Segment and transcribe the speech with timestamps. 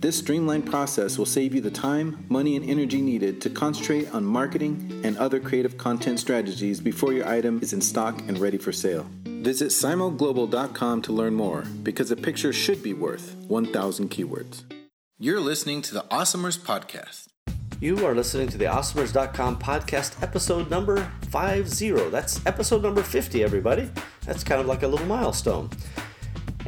[0.00, 4.24] This streamlined process will save you the time, money, and energy needed to concentrate on
[4.24, 8.70] marketing and other creative content strategies before your item is in stock and ready for
[8.70, 9.08] sale.
[9.24, 14.62] Visit simoglobal.com to learn more because a picture should be worth 1,000 keywords.
[15.18, 17.26] You're listening to the Awesomers Podcast.
[17.80, 21.90] You are listening to the Awesomers.com podcast, episode number 50.
[22.10, 23.90] That's episode number 50, everybody.
[24.24, 25.70] That's kind of like a little milestone.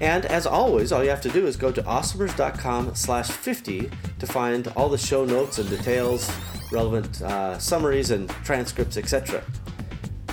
[0.01, 4.27] And as always, all you have to do is go to awesomers.com slash 50 to
[4.27, 6.31] find all the show notes and details,
[6.73, 9.43] relevant uh, summaries and transcripts, etc.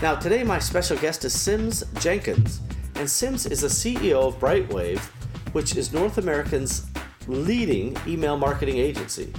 [0.01, 2.61] Now, today my special guest is Simms Jenkins.
[2.95, 4.99] And Simms is the CEO of Brightwave,
[5.53, 6.87] which is North America's
[7.27, 9.33] leading email marketing agency.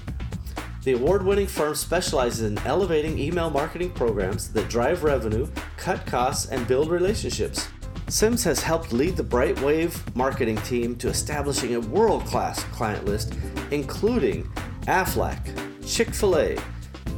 [0.85, 6.51] The award winning firm specializes in elevating email marketing programs that drive revenue, cut costs,
[6.51, 7.69] and build relationships.
[8.09, 13.35] Simms has helped lead the Brightwave marketing team to establishing a world class client list,
[13.71, 14.45] including
[14.87, 15.39] Aflac,
[15.87, 16.59] Chick fil A,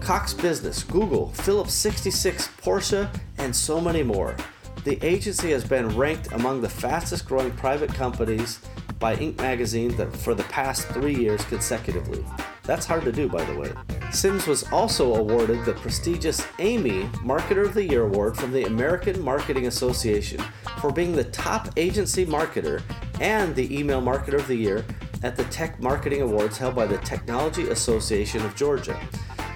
[0.00, 4.34] Cox Business, Google, Phillips 66, Porsche, and so many more.
[4.82, 8.58] The agency has been ranked among the fastest growing private companies
[8.98, 9.36] by Inc.
[9.38, 12.24] magazine for the past three years consecutively.
[12.70, 13.72] That's hard to do, by the way.
[14.12, 19.20] Simms was also awarded the prestigious Amy Marketer of the Year Award from the American
[19.24, 20.40] Marketing Association
[20.80, 22.80] for being the top agency marketer
[23.20, 24.84] and the Email Marketer of the Year
[25.24, 29.00] at the Tech Marketing Awards held by the Technology Association of Georgia.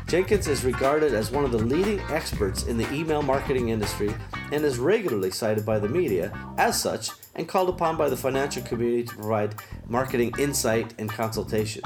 [0.09, 4.13] Jenkins is regarded as one of the leading experts in the email marketing industry
[4.51, 8.65] and is regularly cited by the media as such and called upon by the financial
[8.65, 9.55] community to provide
[9.87, 11.81] marketing insight and consultation.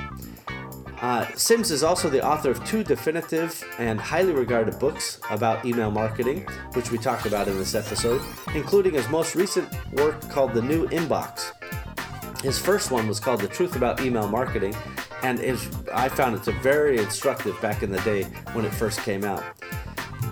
[1.01, 5.93] Uh, Simms is also the author of two definitive and highly regarded books about email
[5.93, 8.21] marketing, which we talked about in this episode,
[8.55, 11.53] including his most recent work called The New Inbox.
[12.43, 14.75] His first one was called The Truth About Email Marketing,
[15.23, 15.41] and
[15.93, 19.45] I found it to very instructive back in the day when it first came out.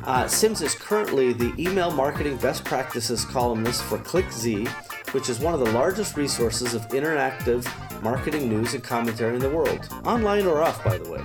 [0.05, 4.69] Uh, Simms is currently the email marketing best practices columnist for ClickZ,
[5.13, 7.67] which is one of the largest resources of interactive
[8.03, 11.23] marketing news and commentary in the world, online or off, by the way.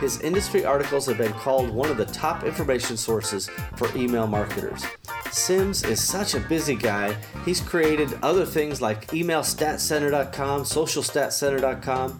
[0.00, 4.84] His industry articles have been called one of the top information sources for email marketers.
[5.30, 12.18] Simms is such a busy guy, he's created other things like emailstatcenter.com, socialstatcenter.com,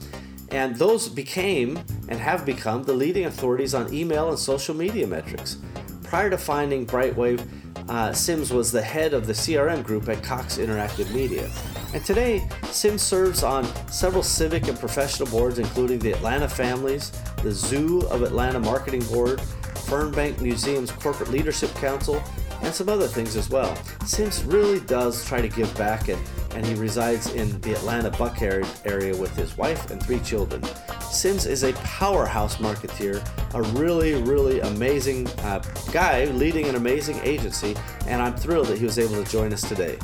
[0.50, 1.76] and those became
[2.08, 5.58] and have become the leading authorities on email and social media metrics.
[6.04, 7.44] Prior to finding Brightwave,
[7.88, 11.50] uh, Simms was the head of the CRM group at Cox Interactive Media.
[11.92, 17.12] And today, Simms serves on several civic and professional boards, including the Atlanta Families,
[17.42, 19.38] the Zoo of Atlanta Marketing Board,
[19.86, 22.22] Fernbank Museum's Corporate Leadership Council,
[22.62, 23.76] and some other things as well.
[24.06, 26.18] Sims really does try to give back, and,
[26.54, 30.62] and he resides in the Atlanta Buckhead area with his wife and three children.
[31.00, 33.22] Simms is a powerhouse marketeer,
[33.54, 35.58] a really, really amazing uh,
[35.92, 37.76] guy leading an amazing agency,
[38.06, 39.98] and I'm thrilled that he was able to join us today.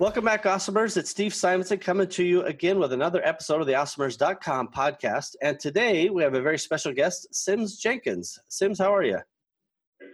[0.00, 0.96] Welcome back, Awesomers.
[0.96, 5.36] It's Steve Simonson coming to you again with another episode of the Awesomers.com podcast.
[5.42, 8.38] And today we have a very special guest, Simms Jenkins.
[8.48, 9.18] Simms, how are you?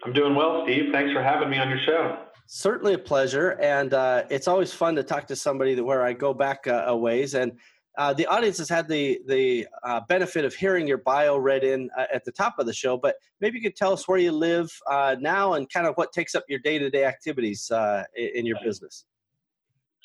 [0.04, 0.92] I'm doing well, Steve.
[0.92, 2.25] Thanks for having me on your show.
[2.46, 3.58] Certainly a pleasure.
[3.60, 6.96] And uh, it's always fun to talk to somebody where I go back uh, a
[6.96, 7.34] ways.
[7.34, 7.52] And
[7.98, 11.88] uh, the audience has had the the uh, benefit of hearing your bio read in
[11.96, 14.32] uh, at the top of the show, but maybe you could tell us where you
[14.32, 17.72] live uh, now and kind of what takes up your day to day activities
[18.14, 19.06] in your business.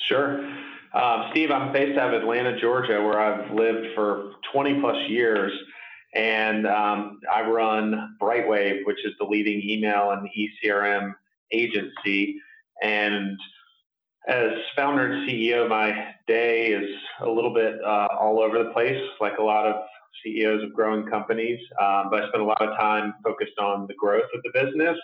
[0.07, 0.39] Sure.
[0.93, 5.51] Um, Steve, I'm based out of Atlanta, Georgia, where I've lived for 20 plus years.
[6.13, 11.13] And um, I run Brightwave, which is the leading email and ECRM
[11.51, 12.35] agency.
[12.83, 13.37] And
[14.27, 16.89] as founder and CEO, my day is
[17.21, 19.75] a little bit uh, all over the place, like a lot of
[20.23, 21.59] CEOs of growing companies.
[21.79, 24.97] Um, but I spend a lot of time focused on the growth of the business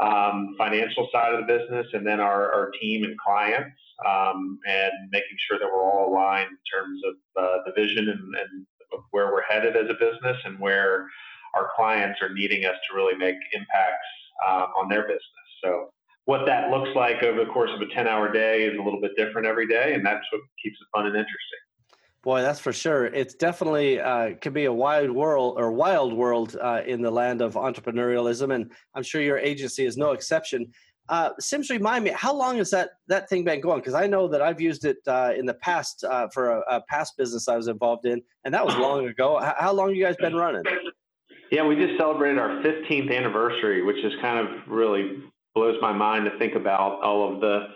[0.00, 4.92] um, financial side of the business, and then our, our team and clients, um, and
[5.10, 8.66] making sure that we're all aligned in terms of uh, the vision and, and
[9.10, 11.06] where we're headed as a business and where
[11.54, 14.08] our clients are needing us to really make impacts
[14.46, 15.22] uh, on their business.
[15.66, 15.90] So
[16.26, 19.00] what that looks like over the course of a 10 hour day is a little
[19.00, 21.58] bit different every day and that's what keeps it fun and interesting
[22.22, 26.56] boy that's for sure it's definitely uh, can be a wild world or wild world
[26.60, 30.70] uh, in the land of entrepreneurialism and i'm sure your agency is no exception
[31.08, 33.78] uh, Simms, remind me, how long has that that thing been going?
[33.78, 36.80] Because I know that I've used it uh, in the past uh, for a, a,
[36.88, 39.38] past business I was involved in, and that was long ago.
[39.38, 40.64] How, how long you guys been running?
[41.52, 45.22] Yeah, we just celebrated our 15th anniversary, which is kind of really
[45.56, 47.68] blows my mind to think about all of the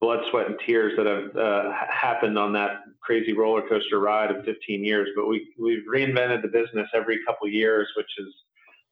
[0.00, 4.44] blood, sweat, and tears that have uh, happened on that crazy roller coaster ride of
[4.44, 5.08] 15 years.
[5.16, 8.34] But we we've reinvented the business every couple of years, which is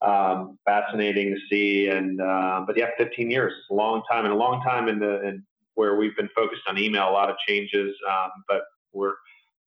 [0.00, 1.88] um, fascinating to see.
[1.88, 5.27] And uh, but yeah, 15 years a long time, and a long time in the
[5.27, 5.44] in
[5.75, 7.11] where we've been focused on email.
[7.11, 8.62] A lot of changes, um, but
[8.93, 9.15] we're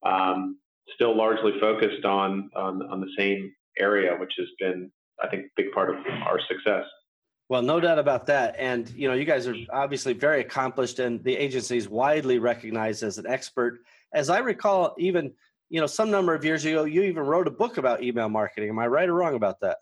[0.06, 0.58] um,
[0.94, 4.90] still largely focused on, on on the same area, which has been,
[5.22, 5.96] I think, a big part of
[6.26, 6.86] our success.
[7.48, 8.56] Well, no doubt about that.
[8.58, 13.02] And you know, you guys are obviously very accomplished, and the agency is widely recognized
[13.02, 13.80] as an expert.
[14.12, 15.32] As I recall, even
[15.68, 18.70] you know, some number of years ago, you even wrote a book about email marketing.
[18.70, 19.78] Am I right or wrong about that?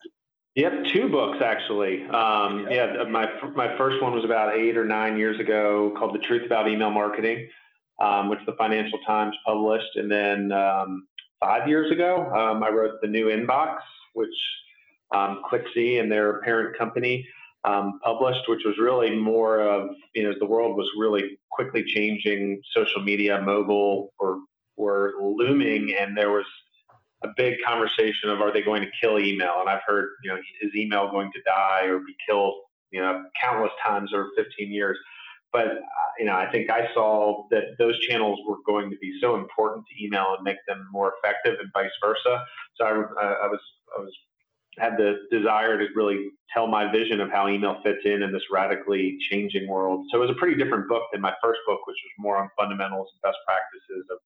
[0.54, 2.04] Yep, two books actually.
[2.08, 6.18] Um, yeah, my my first one was about eight or nine years ago, called "The
[6.20, 7.48] Truth About Email Marketing,"
[8.00, 11.06] um, which the Financial Times published, and then um,
[11.40, 13.78] five years ago, um, I wrote "The New Inbox,"
[14.14, 14.28] which
[15.14, 17.26] um, and their parent company
[17.64, 22.60] um, published, which was really more of you know the world was really quickly changing,
[22.74, 24.38] social media, mobile were
[24.76, 26.46] were looming, and there was
[27.24, 29.56] a big conversation of are they going to kill email?
[29.60, 32.54] And I've heard, you know, is email going to die or be killed,
[32.90, 34.98] you know, countless times over 15 years.
[35.52, 39.18] But uh, you know, I think I saw that those channels were going to be
[39.20, 42.44] so important to email and make them more effective, and vice versa.
[42.76, 43.60] So I, I was
[43.96, 44.12] I was
[44.78, 48.42] had the desire to really tell my vision of how email fits in in this
[48.50, 50.06] radically changing world.
[50.10, 52.48] So it was a pretty different book than my first book, which was more on
[52.58, 54.18] fundamentals and best practices of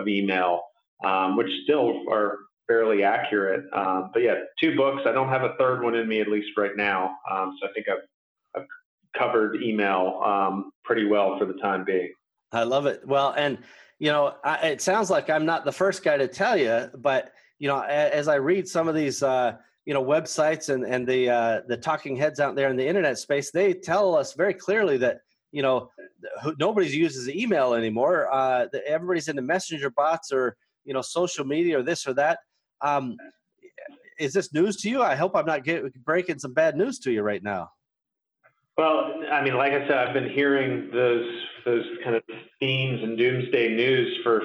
[0.00, 0.62] of email
[1.04, 3.64] um, which still are fairly accurate.
[3.72, 5.02] Um, but yeah, two books.
[5.06, 7.16] I don't have a third one in me, at least right now.
[7.30, 8.66] Um, so I think I've, I've
[9.16, 12.12] covered email um, pretty well for the time being.
[12.52, 13.06] I love it.
[13.06, 13.58] Well, and
[13.98, 17.32] you know, I, it sounds like I'm not the first guy to tell you, but
[17.58, 19.56] you know, as I read some of these, uh,
[19.88, 23.16] you know, websites and and the uh, the talking heads out there in the internet
[23.16, 25.20] space, they tell us very clearly that
[25.50, 25.90] you know
[26.58, 28.28] nobody uses email anymore.
[28.30, 32.40] Uh, everybody's into messenger bots or you know social media or this or that.
[32.82, 33.16] Um,
[34.18, 35.02] is this news to you?
[35.02, 37.70] I hope I'm not get, breaking some bad news to you right now.
[38.76, 41.26] Well, I mean, like I said, I've been hearing those
[41.64, 42.22] those kind of
[42.60, 44.42] themes and doomsday news for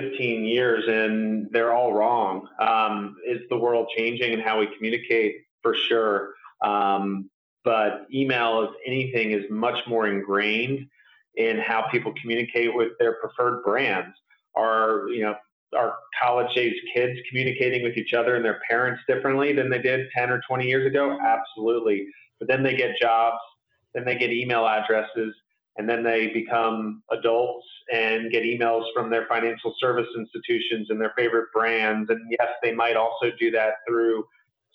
[0.00, 2.48] 15 years, and they're all wrong.
[2.60, 5.36] Um, is the world changing and how we communicate?
[5.62, 6.34] For sure.
[6.62, 7.30] Um,
[7.64, 10.86] but email, if anything, is much more ingrained
[11.34, 14.14] in how people communicate with their preferred brands.
[14.54, 15.34] Are you know
[15.76, 20.08] our college age kids communicating with each other and their parents differently than they did
[20.16, 21.18] 10 or 20 years ago?
[21.20, 22.06] Absolutely.
[22.38, 23.38] But then they get jobs,
[23.94, 25.34] then they get email addresses,
[25.78, 31.12] and then they become adults and get emails from their financial service institutions and their
[31.16, 32.08] favorite brands.
[32.10, 34.24] And yes, they might also do that through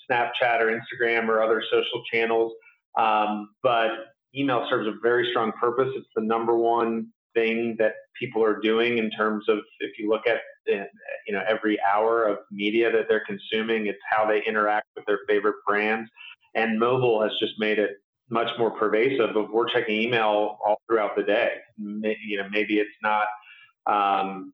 [0.09, 2.53] Snapchat or Instagram or other social channels.
[2.97, 3.89] Um, but
[4.35, 5.89] email serves a very strong purpose.
[5.95, 10.27] It's the number one thing that people are doing in terms of if you look
[10.27, 10.41] at
[10.71, 10.83] uh,
[11.25, 15.19] you know every hour of media that they're consuming it's how they interact with their
[15.27, 16.09] favorite brands
[16.55, 17.91] and mobile has just made it
[18.31, 21.51] much more pervasive of we're checking email all throughout the day.
[21.77, 23.27] You know maybe it's not
[23.85, 24.53] um,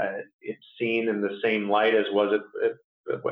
[0.00, 2.76] uh, it's seen in the same light as was it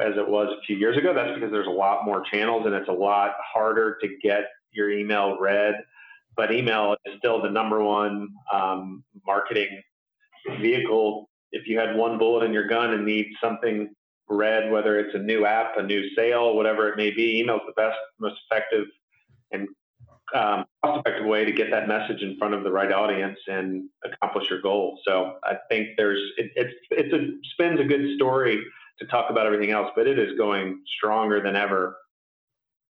[0.01, 1.15] as it was a few years ago.
[1.15, 4.91] That's because there's a lot more channels and it's a lot harder to get your
[4.91, 5.75] email read.
[6.37, 9.83] But email is still the number one um, marketing
[10.61, 11.29] vehicle.
[11.53, 13.95] If you had one bullet in your gun and need something
[14.29, 17.63] read, whether it's a new app, a new sale, whatever it may be, email is
[17.67, 18.87] the best, most effective,
[19.51, 19.69] and
[20.35, 24.49] um, cost-effective way to get that message in front of the right audience and accomplish
[24.51, 24.99] your goal.
[25.05, 28.63] So I think there's it, it's it's a spins a good story
[28.99, 31.97] to talk about everything else, but it is going stronger than ever.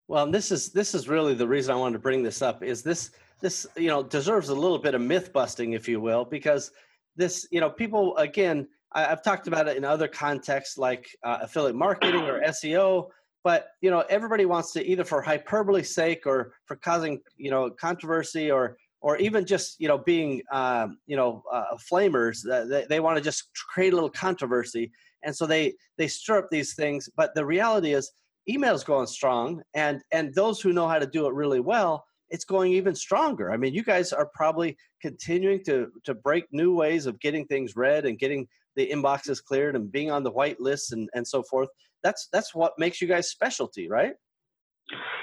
[0.07, 2.63] Well, this is this is really the reason I wanted to bring this up.
[2.63, 6.25] Is this this you know deserves a little bit of myth busting, if you will,
[6.25, 6.71] because
[7.15, 11.39] this you know people again I, have talked about it in other contexts like uh,
[11.41, 13.09] affiliate marketing or SEO.
[13.43, 17.69] But you know everybody wants to either for hyperbole sake or for causing you know
[17.69, 22.85] controversy or or even just you know being um, you know uh, flamers uh, they,
[22.89, 24.91] they want to just create a little controversy.
[25.23, 28.11] And so they they stir up these things but the reality is
[28.47, 32.45] email's going strong and and those who know how to do it really well it's
[32.45, 33.51] going even stronger.
[33.51, 37.75] I mean you guys are probably continuing to to break new ways of getting things
[37.75, 41.43] read and getting the inboxes cleared and being on the white lists and and so
[41.43, 41.69] forth
[42.03, 44.13] that's that's what makes you guys specialty right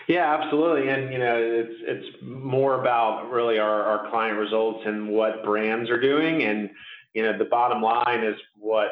[0.09, 0.88] yeah, absolutely.
[0.88, 5.90] And you know, it's it's more about really our, our client results and what brands
[5.90, 6.45] are doing.
[6.45, 6.71] And
[7.14, 8.90] you know, the bottom line is what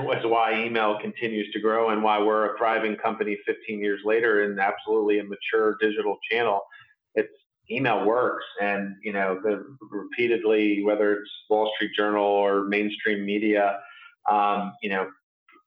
[0.00, 4.44] was why email continues to grow and why we're a thriving company 15 years later
[4.44, 6.60] and absolutely a mature digital channel.
[7.14, 7.32] It's
[7.70, 13.80] email works, and you know, the repeatedly, whether it's Wall Street Journal or mainstream media,
[14.30, 15.08] um, you know,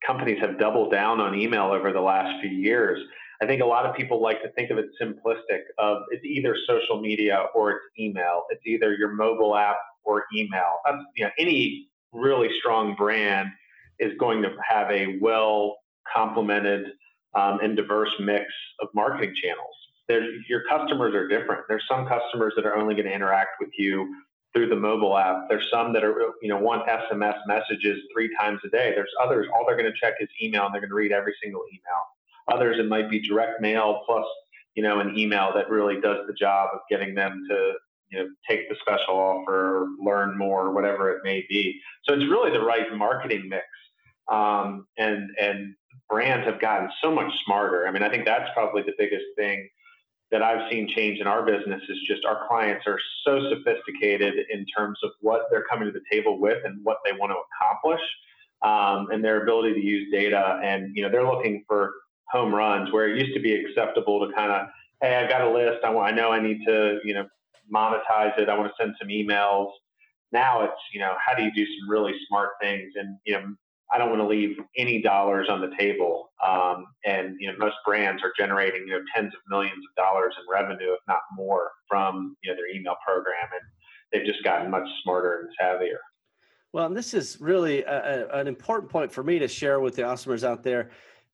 [0.06, 3.00] companies have doubled down on email over the last few years.
[3.42, 6.56] I think a lot of people like to think of it simplistic of it's either
[6.68, 8.44] social media or it's email.
[8.50, 10.80] It's either your mobile app or email.
[11.16, 13.50] You know, any really strong brand
[14.00, 15.78] is going to have a well
[16.12, 16.94] complemented
[17.36, 18.46] um, and diverse mix
[18.82, 19.76] of marketing channels.
[20.08, 21.62] There's, your customers are different.
[21.70, 24.12] There's some customers that are only going to interact with you
[24.54, 25.48] through the mobile app.
[25.50, 28.94] There's some that are, you know, want SMS messages three times a day.
[28.96, 31.36] There's others, all they're going to check is email and they're going to read every
[31.42, 32.58] single email.
[32.58, 34.26] Others, it might be direct mail plus,
[34.74, 37.74] you know, an email that really does the job of getting them to,
[38.12, 41.80] you know, take the special offer, learn more, whatever it may be.
[42.06, 43.66] So it's really the right marketing mix.
[44.32, 45.76] Um, and and
[46.08, 47.88] brands have gotten so much smarter.
[47.88, 49.70] I mean, I think that's probably the biggest thing
[50.32, 54.66] that I've seen change in our business is just our clients are so sophisticated in
[54.66, 58.02] terms of what they're coming to the table with and what they want to accomplish,
[58.62, 60.60] um, and their ability to use data.
[60.64, 61.94] And you know, they're looking for
[62.30, 64.68] home runs where it used to be acceptable to kind of,
[65.02, 65.84] hey, I've got a list.
[65.84, 67.26] I, want, I know I need to, you know,
[67.74, 68.50] monetize it.
[68.50, 69.72] I want to send some emails.
[70.32, 72.94] Now it's, you know, how do you do some really smart things?
[72.96, 73.56] And, you know,
[73.92, 76.32] I don't want to leave any dollars on the table.
[76.46, 80.34] Um, and, you know, most brands are generating, you know, tens of millions of dollars
[80.38, 83.50] in revenue, if not more, from, you know, their email program.
[83.52, 83.62] And
[84.12, 85.98] they've just gotten much smarter and savvier.
[86.72, 89.96] Well, and this is really a, a, an important point for me to share with
[89.96, 90.92] the customers out there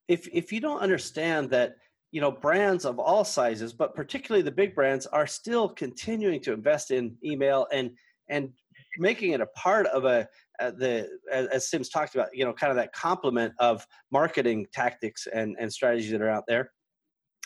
[0.07, 1.77] if if you don't understand that
[2.11, 6.53] you know brands of all sizes but particularly the big brands are still continuing to
[6.53, 7.91] invest in email and
[8.29, 8.49] and
[8.97, 10.27] making it a part of a
[10.59, 14.67] uh, the as, as Sim's talked about you know kind of that complement of marketing
[14.73, 16.71] tactics and and strategies that are out there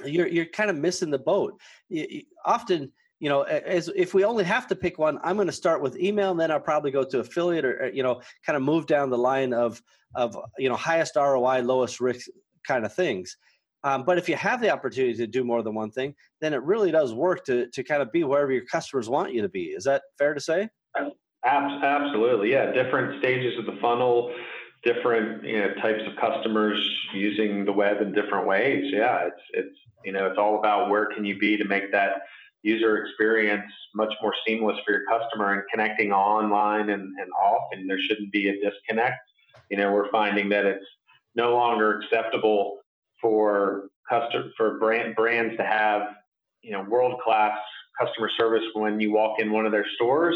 [0.05, 4.23] you're you're kind of missing the boat you, you, often you know as if we
[4.23, 6.89] only have to pick one i'm going to start with email and then i'll probably
[6.89, 9.81] go to affiliate or you know kind of move down the line of
[10.15, 12.27] of you know highest roi lowest risk
[12.69, 13.35] kind of things.
[13.83, 16.61] Um, but if you have the opportunity to do more than one thing, then it
[16.63, 19.65] really does work to, to kind of be wherever your customers want you to be.
[19.67, 20.69] Is that fair to say?
[21.45, 22.71] Absolutely, yeah.
[22.71, 24.33] Different stages of the funnel,
[24.83, 26.79] different you know types of customers
[27.13, 28.85] using the web in different ways.
[28.93, 32.23] Yeah, it's it's you know it's all about where can you be to make that
[32.61, 37.69] user experience much more seamless for your customer and connecting online and, and off.
[37.71, 39.15] And there shouldn't be a disconnect.
[39.71, 40.85] You know, we're finding that it's
[41.35, 42.79] no longer acceptable
[43.21, 46.01] for custom for brand brands to have
[46.61, 47.57] you know world class
[47.97, 50.35] customer service when you walk in one of their stores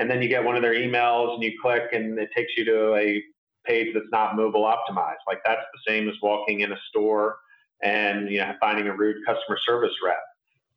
[0.00, 2.64] and then you get one of their emails and you click and it takes you
[2.64, 3.22] to a
[3.64, 5.22] page that's not mobile optimized.
[5.28, 7.36] Like that's the same as walking in a store
[7.82, 10.20] and you know finding a rude customer service rep.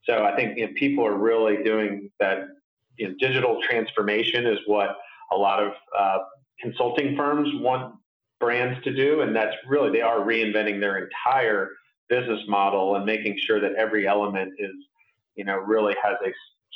[0.04, 2.50] So i think you know, people are really doing that
[2.98, 4.98] you know, digital transformation is what
[5.32, 6.20] a lot of uh,
[6.60, 7.96] consulting firms want
[8.40, 11.70] brands to do, and that's really they are reinventing their entire
[12.10, 14.76] business model and making sure that every element is,
[15.36, 16.32] you know, really has a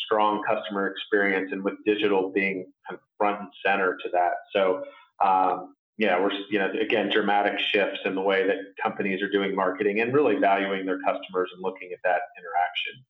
[0.06, 4.34] strong customer experience, and with digital being kind of front and center to that.
[4.54, 4.84] So.
[5.24, 9.56] Um, yeah, we're you know again dramatic shifts in the way that companies are doing
[9.56, 13.04] marketing and really valuing their customers and looking at that interaction.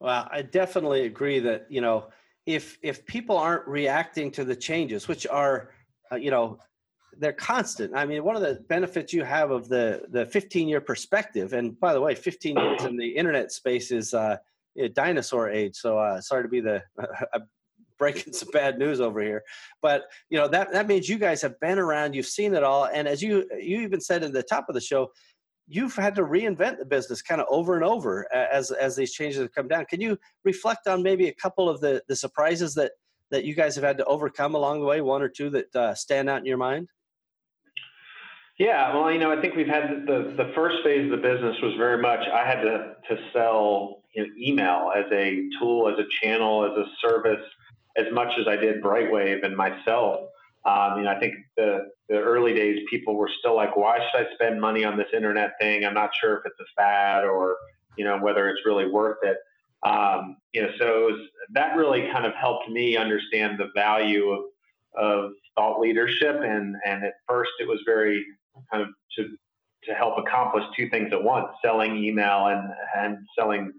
[0.00, 2.08] Well, I definitely agree that you know
[2.46, 5.70] if if people aren't reacting to the changes, which are
[6.10, 6.58] uh, you know
[7.18, 7.94] they're constant.
[7.94, 11.78] I mean, one of the benefits you have of the the 15 year perspective, and
[11.78, 14.38] by the way, 15 years in the internet space is uh,
[14.78, 15.76] a dinosaur age.
[15.76, 17.40] So uh, sorry to be the uh,
[17.98, 19.42] breaking some bad news over here,
[19.80, 22.86] but you know that that means you guys have been around, you've seen it all,
[22.86, 25.10] and as you you even said in the top of the show,
[25.66, 29.40] you've had to reinvent the business kind of over and over as as these changes
[29.40, 29.86] have come down.
[29.86, 32.92] Can you reflect on maybe a couple of the the surprises that
[33.30, 35.94] that you guys have had to overcome along the way, one or two that uh,
[35.94, 36.88] stand out in your mind?
[38.58, 41.56] Yeah, well, you know, I think we've had the the first phase of the business
[41.60, 45.98] was very much I had to to sell you know, email as a tool, as
[45.98, 47.44] a channel, as a service,
[47.96, 50.28] as much as I did Brightwave and myself.
[50.64, 54.26] Um, you know, I think the the early days people were still like, why should
[54.26, 55.84] I spend money on this internet thing?
[55.84, 57.56] I'm not sure if it's a fad or
[57.96, 59.38] you know whether it's really worth it.
[59.82, 61.20] Um, you know, so was,
[61.54, 64.44] that really kind of helped me understand the value of
[64.96, 68.24] of thought leadership and and at first it was very
[68.70, 69.28] kind of to
[69.84, 73.72] to help accomplish two things at once: selling email and and selling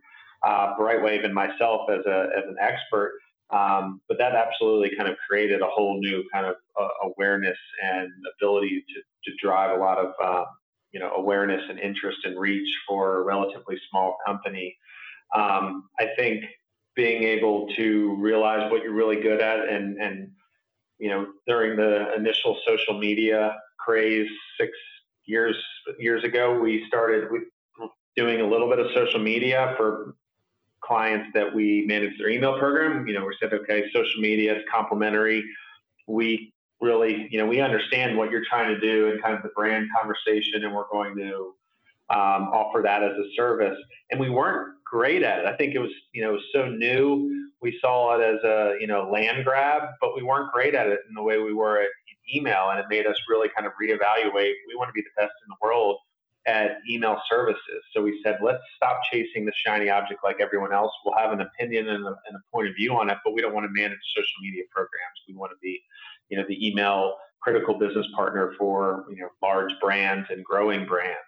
[0.43, 3.13] uh, Brightwave and myself as a as an expert.
[3.51, 8.09] Um, but that absolutely kind of created a whole new kind of uh, awareness and
[8.39, 10.45] ability to to drive a lot of uh,
[10.91, 14.75] you know awareness and interest and reach for a relatively small company.
[15.35, 16.45] Um, I think
[16.95, 20.31] being able to realize what you're really good at and and
[20.97, 23.55] you know during the initial social media
[23.85, 24.71] craze six
[25.25, 25.55] years
[25.99, 27.29] years ago, we started
[28.15, 30.15] doing a little bit of social media for
[30.81, 33.07] clients that we manage their email program.
[33.07, 35.43] You know, we said, okay, social media is complementary.
[36.07, 39.49] We really, you know, we understand what you're trying to do and kind of the
[39.49, 41.55] brand conversation, and we're going to
[42.09, 43.77] um, offer that as a service.
[44.11, 45.45] And we weren't great at it.
[45.45, 47.49] I think it was, you know, so new.
[47.61, 50.99] We saw it as a, you know, land grab, but we weren't great at it
[51.09, 51.89] in the way we were at
[52.33, 54.53] email, and it made us really kind of reevaluate.
[54.67, 55.97] We want to be the best in the world
[56.47, 57.81] at email services.
[57.91, 60.91] So we said, let's stop chasing the shiny object like everyone else.
[61.03, 63.41] We'll have an opinion and a, and a, point of view on it, but we
[63.41, 65.17] don't want to manage social media programs.
[65.27, 65.81] We want to be,
[66.29, 67.15] you know, the email
[67.45, 71.19] critical business partner for you know large brands and growing brands.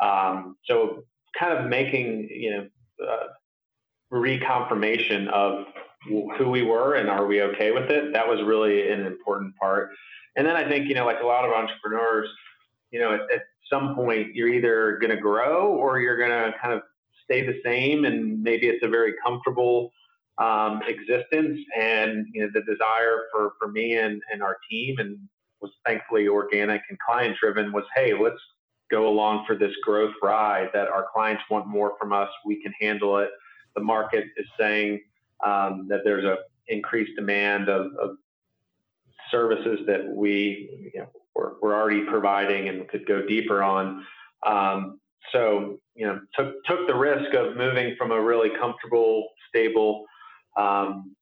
[0.00, 1.04] Um, so
[1.38, 2.68] kind of making you know
[3.04, 3.26] uh,
[4.12, 5.66] reconfirmation of
[6.06, 8.12] who we were and are we okay with it.
[8.12, 9.90] That was really an important part.
[10.36, 12.28] And then I think, you know, like a lot of entrepreneurs,
[12.90, 16.56] you know, at, at some point you're either going to grow or you're going to
[16.58, 16.82] kind of
[17.24, 18.04] stay the same.
[18.04, 19.92] And maybe it's a very comfortable
[20.38, 21.58] um, existence.
[21.76, 25.18] And, you know, the desire for, for me and, and our team and
[25.60, 28.40] was thankfully organic and client driven was, hey, let's
[28.90, 32.30] go along for this growth ride that our clients want more from us.
[32.44, 33.30] We can handle it.
[33.76, 35.00] The market is saying
[35.44, 36.38] um, that there's a
[36.68, 38.16] increased demand of, of
[39.30, 44.04] services that we you know, we're, we're already providing and could go deeper on.
[44.46, 45.00] Um,
[45.32, 50.04] so you know, took took the risk of moving from a really comfortable, stable
[50.56, 51.14] um,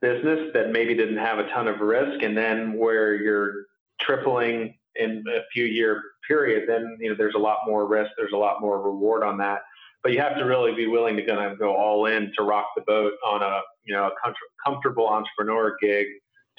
[0.00, 3.66] business that maybe didn't have a ton of risk, and then where you're
[4.00, 8.32] tripling in a few year period, then you know there's a lot more risk, there's
[8.32, 9.62] a lot more reward on that.
[10.02, 12.66] But you have to really be willing to kind of go all in to rock
[12.74, 16.06] the boat on a you know a com- comfortable entrepreneur gig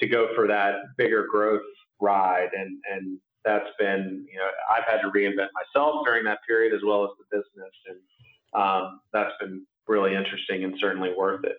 [0.00, 1.62] to go for that bigger growth
[2.00, 6.74] ride and and that's been you know I've had to reinvent myself during that period
[6.74, 7.98] as well as the business and
[8.54, 11.56] um, that's been really interesting and certainly worth it.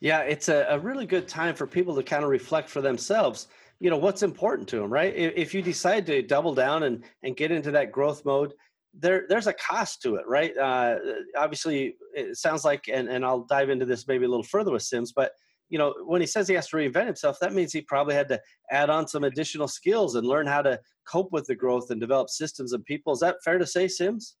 [0.00, 3.48] Yeah, it's a, a really good time for people to kind of reflect for themselves.
[3.80, 5.14] You know what's important to them, right?
[5.14, 8.54] If, if you decide to double down and and get into that growth mode,
[8.94, 10.56] there there's a cost to it, right?
[10.56, 10.96] Uh,
[11.36, 14.82] obviously, it sounds like, and and I'll dive into this maybe a little further with
[14.82, 15.32] Simms, but
[15.68, 18.28] you know, when he says he has to reinvent himself, that means he probably had
[18.28, 22.00] to add on some additional skills and learn how to cope with the growth and
[22.00, 23.12] develop systems and people.
[23.12, 24.36] Is that fair to say, Simms?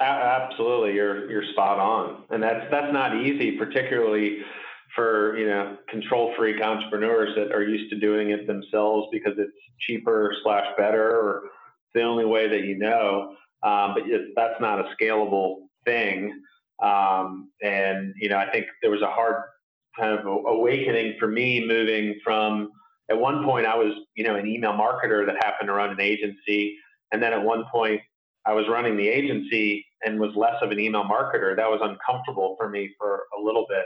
[0.00, 4.42] Absolutely, you're you're spot on, and that's that's not easy, particularly
[4.94, 9.50] for you know control freak entrepreneurs that are used to doing it themselves because it's
[9.80, 11.42] cheaper slash better or
[11.94, 13.34] the only way that you know.
[13.64, 14.04] Um, but
[14.36, 16.42] that's not a scalable thing,
[16.80, 19.42] um, and you know I think there was a hard
[19.98, 22.70] kind of awakening for me moving from
[23.10, 26.00] at one point I was, you know, an email marketer that happened to run an
[26.00, 26.76] agency.
[27.12, 28.00] And then at one point
[28.46, 31.56] I was running the agency and was less of an email marketer.
[31.56, 33.84] That was uncomfortable for me for a little bit.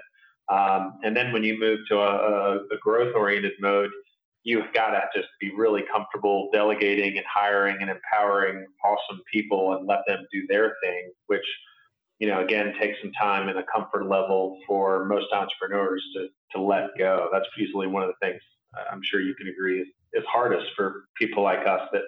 [0.48, 3.90] Um, and then when you move to a, a growth oriented mode,
[4.44, 9.87] you've got to just be really comfortable delegating and hiring and empowering awesome people and
[9.87, 11.44] let them do their thing, which
[12.22, 16.62] you know, again, take some time and a comfort level for most entrepreneurs to, to
[16.62, 17.28] let go.
[17.32, 18.40] That's usually one of the things
[18.92, 22.02] I'm sure you can agree is, is hardest for people like us that,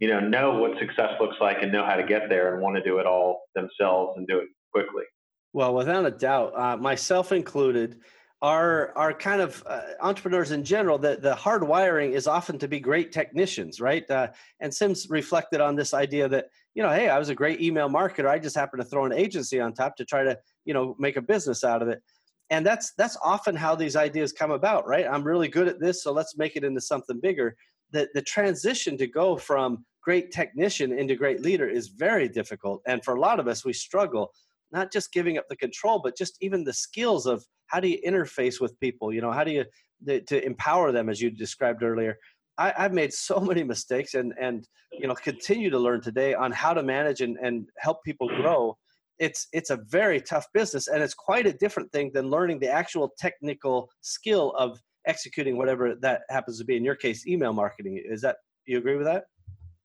[0.00, 2.76] you know, know what success looks like and know how to get there and want
[2.76, 5.04] to do it all themselves and do it quickly.
[5.54, 8.00] Well, without a doubt, uh, myself included,
[8.42, 10.98] are are kind of uh, entrepreneurs in general.
[10.98, 14.08] The the hard wiring is often to be great technicians, right?
[14.10, 14.28] Uh,
[14.60, 17.88] and Sims reflected on this idea that you know, hey, I was a great email
[17.88, 18.28] marketer.
[18.28, 21.16] I just happened to throw an agency on top to try to, you know, make
[21.16, 22.02] a business out of it.
[22.50, 25.06] And that's that's often how these ideas come about, right?
[25.10, 27.56] I'm really good at this, so let's make it into something bigger.
[27.92, 32.82] The the transition to go from great technician into great leader is very difficult.
[32.86, 34.32] And for a lot of us, we struggle
[34.72, 37.98] not just giving up the control, but just even the skills of how do you
[38.06, 39.12] interface with people?
[39.12, 39.64] You know, how do you
[40.06, 42.18] to empower them, as you described earlier?
[42.58, 46.52] I, have made so many mistakes and and you know continue to learn today on
[46.52, 48.76] how to manage and, and help people grow.
[49.18, 52.70] It's it's a very tough business and it's quite a different thing than learning the
[52.70, 56.76] actual technical skill of executing whatever that happens to be.
[56.76, 58.02] In your case, email marketing.
[58.04, 58.36] Is that
[58.66, 59.24] you agree with that?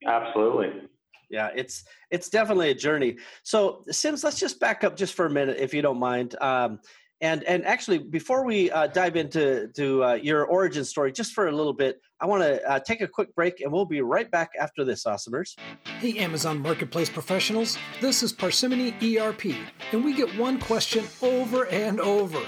[0.06, 0.90] Absolutely.
[1.30, 3.18] Yeah, it's it's definitely a journey.
[3.44, 6.36] So Simms, let's just back up just for a minute, if you don't mind.
[6.42, 6.80] Um,
[7.22, 11.48] and and actually, before we uh, dive into to uh, your origin story, just for
[11.48, 14.30] a little bit, I want to uh, take a quick break, and we'll be right
[14.30, 15.56] back after this, Awesomers.
[16.00, 19.46] Hey, Amazon Marketplace professionals, this is Parsimony ERP,
[19.92, 22.42] and we get one question over and over.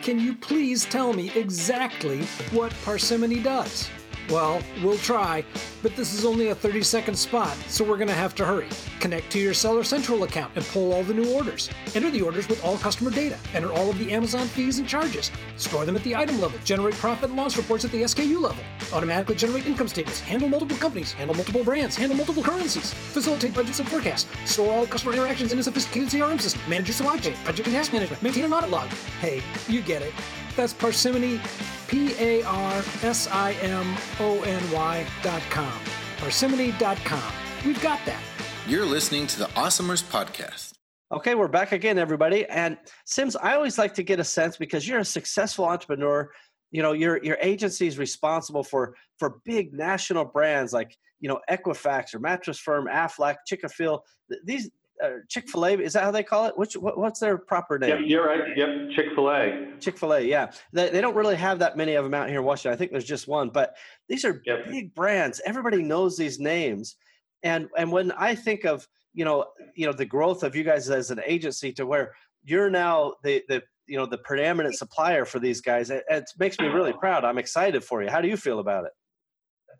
[0.00, 3.88] Can you please tell me exactly what Parsimony does?
[4.30, 5.44] Well, we'll try,
[5.82, 8.68] but this is only a 30 second spot, so we're going to have to hurry.
[9.00, 11.68] Connect to your Seller Central account and pull all the new orders.
[11.94, 13.36] Enter the orders with all customer data.
[13.52, 15.30] Enter all of the Amazon fees and charges.
[15.56, 16.58] Store them at the item level.
[16.64, 18.64] Generate profit and loss reports at the SKU level.
[18.94, 20.20] Automatically generate income statements.
[20.20, 21.12] Handle multiple companies.
[21.12, 21.94] Handle multiple brands.
[21.94, 22.94] Handle multiple currencies.
[22.94, 24.26] Facilitate budgets and forecasts.
[24.50, 26.62] Store all customer interactions in a sophisticated CRM system.
[26.66, 27.34] Manage your supply chain.
[27.44, 28.22] Project and task management.
[28.22, 28.88] Maintain an audit log.
[29.20, 30.14] Hey, you get it.
[30.56, 31.40] That's Parsimony,
[31.88, 35.80] P A R S I M O N Y dot com.
[36.18, 37.32] Parsimony.com.
[37.64, 38.22] We've got that.
[38.68, 40.72] You're listening to the Awesomers Podcast.
[41.12, 42.46] Okay, we're back again, everybody.
[42.46, 46.30] And Simms, I always like to get a sense because you're a successful entrepreneur.
[46.70, 51.40] You know, your your agency is responsible for for big national brands like you know
[51.50, 54.36] Equifax or Mattress Firm, Aflac, Chick-fil-A.
[54.44, 54.70] These
[55.04, 55.72] Uh, Chick Fil A.
[55.74, 56.56] Is that how they call it?
[56.56, 57.90] Which what, what's their proper name?
[57.90, 58.56] Yep, you're right.
[58.56, 59.66] Yep, Chick Fil A.
[59.80, 60.20] Chick Fil A.
[60.20, 62.72] Yeah, they, they don't really have that many of them out here in Washington.
[62.72, 63.76] I think there's just one, but
[64.08, 64.66] these are yep.
[64.66, 65.40] big brands.
[65.44, 66.96] Everybody knows these names,
[67.42, 70.88] and and when I think of you know you know the growth of you guys
[70.90, 72.12] as an agency to where
[72.44, 76.58] you're now the the you know the preeminent supplier for these guys, it, it makes
[76.58, 77.24] me really proud.
[77.24, 78.08] I'm excited for you.
[78.08, 78.92] How do you feel about it?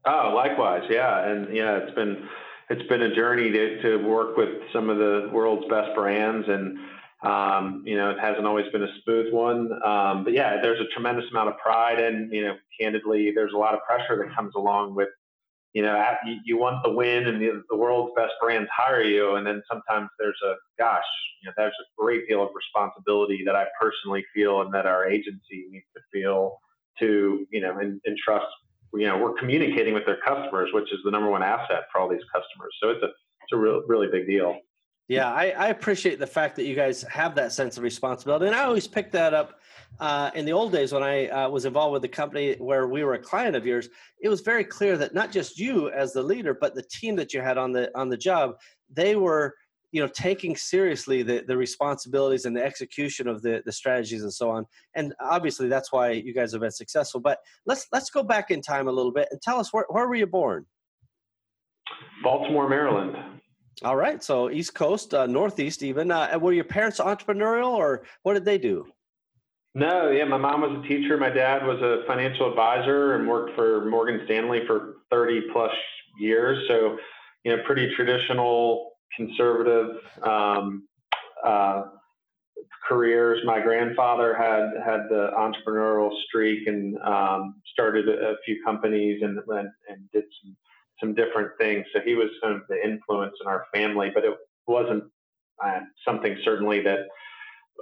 [0.07, 2.29] Oh, likewise, yeah, and yeah, it's been
[2.75, 6.79] it's been a journey to, to work with some of the world's best brands and
[7.23, 9.71] um, you know it hasn't always been a smooth one.
[9.85, 13.57] Um, but yeah there's a tremendous amount of pride and you know candidly there's a
[13.57, 15.09] lot of pressure that comes along with
[15.73, 16.05] you know
[16.45, 20.09] you, want the win and the, the, world's best brands hire you and then sometimes
[20.19, 21.03] there's a gosh
[21.43, 25.07] you know there's a great deal of responsibility that i personally feel and that our
[25.09, 26.59] agency needs to feel
[26.99, 28.47] to you know and, and trust
[28.97, 32.09] you know, we're communicating with their customers, which is the number one asset for all
[32.09, 32.75] these customers.
[32.83, 34.59] So it's a it's a real really big deal.
[35.07, 38.55] Yeah, I, I appreciate the fact that you guys have that sense of responsibility, and
[38.55, 39.61] I always pick that up.
[40.01, 43.05] Uh, in the old days, when I uh, was involved with the company where we
[43.05, 43.89] were a client of yours,
[44.23, 47.35] it was very clear that not just you as the leader, but the team that
[47.35, 48.57] you had on the on the job,
[48.93, 49.55] they were
[49.95, 54.35] you know taking seriously the, the responsibilities and the execution of the, the strategies and
[54.35, 54.67] so on.
[54.97, 57.21] And obviously that's why you guys have been successful.
[57.21, 60.09] But let's let's go back in time a little bit and tell us where, where
[60.09, 60.67] were you born?
[62.25, 63.17] Baltimore maryland.
[63.85, 64.21] All right.
[64.21, 66.11] So east coast uh, northeast even.
[66.11, 68.87] Uh, were your parents entrepreneurial or what did they do?
[69.77, 71.17] No yeah my mom was a teacher.
[71.19, 75.73] My dad was a financial advisor and worked for morgan stanley for 30 plus
[76.19, 76.67] years.
[76.67, 76.99] So
[77.45, 80.87] you know pretty traditional conservative um,
[81.45, 81.85] uh,
[82.87, 83.41] careers.
[83.45, 89.69] My grandfather had had the entrepreneurial streak and um, started a, few companies and, and,
[89.89, 90.57] and did some
[91.01, 91.85] some different things.
[91.93, 94.35] So he was kind of the influence in our family, but it
[94.67, 95.05] wasn't
[95.63, 97.01] uh, something certainly that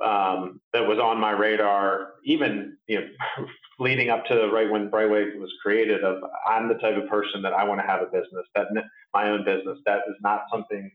[0.04, 2.14] um, that was on my radar.
[2.24, 3.06] Even you know,
[3.78, 7.52] leading up to right when Brightwave was created, of I'm the type of person that
[7.52, 8.68] I want to have a business that
[9.12, 9.78] my own business.
[9.86, 10.90] That is not something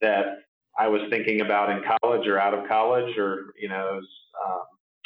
[0.00, 0.42] that
[0.78, 4.08] I was thinking about in college or out of college, or you know, was,
[4.46, 4.60] um,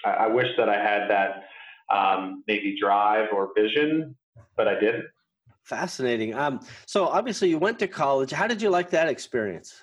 [0.04, 1.44] I, I, wish that I had that
[1.90, 4.14] um, maybe drive or vision,
[4.56, 5.06] but I didn't.
[5.64, 6.34] Fascinating.
[6.34, 8.30] Um, so obviously, you went to college.
[8.30, 9.82] How did you like that experience?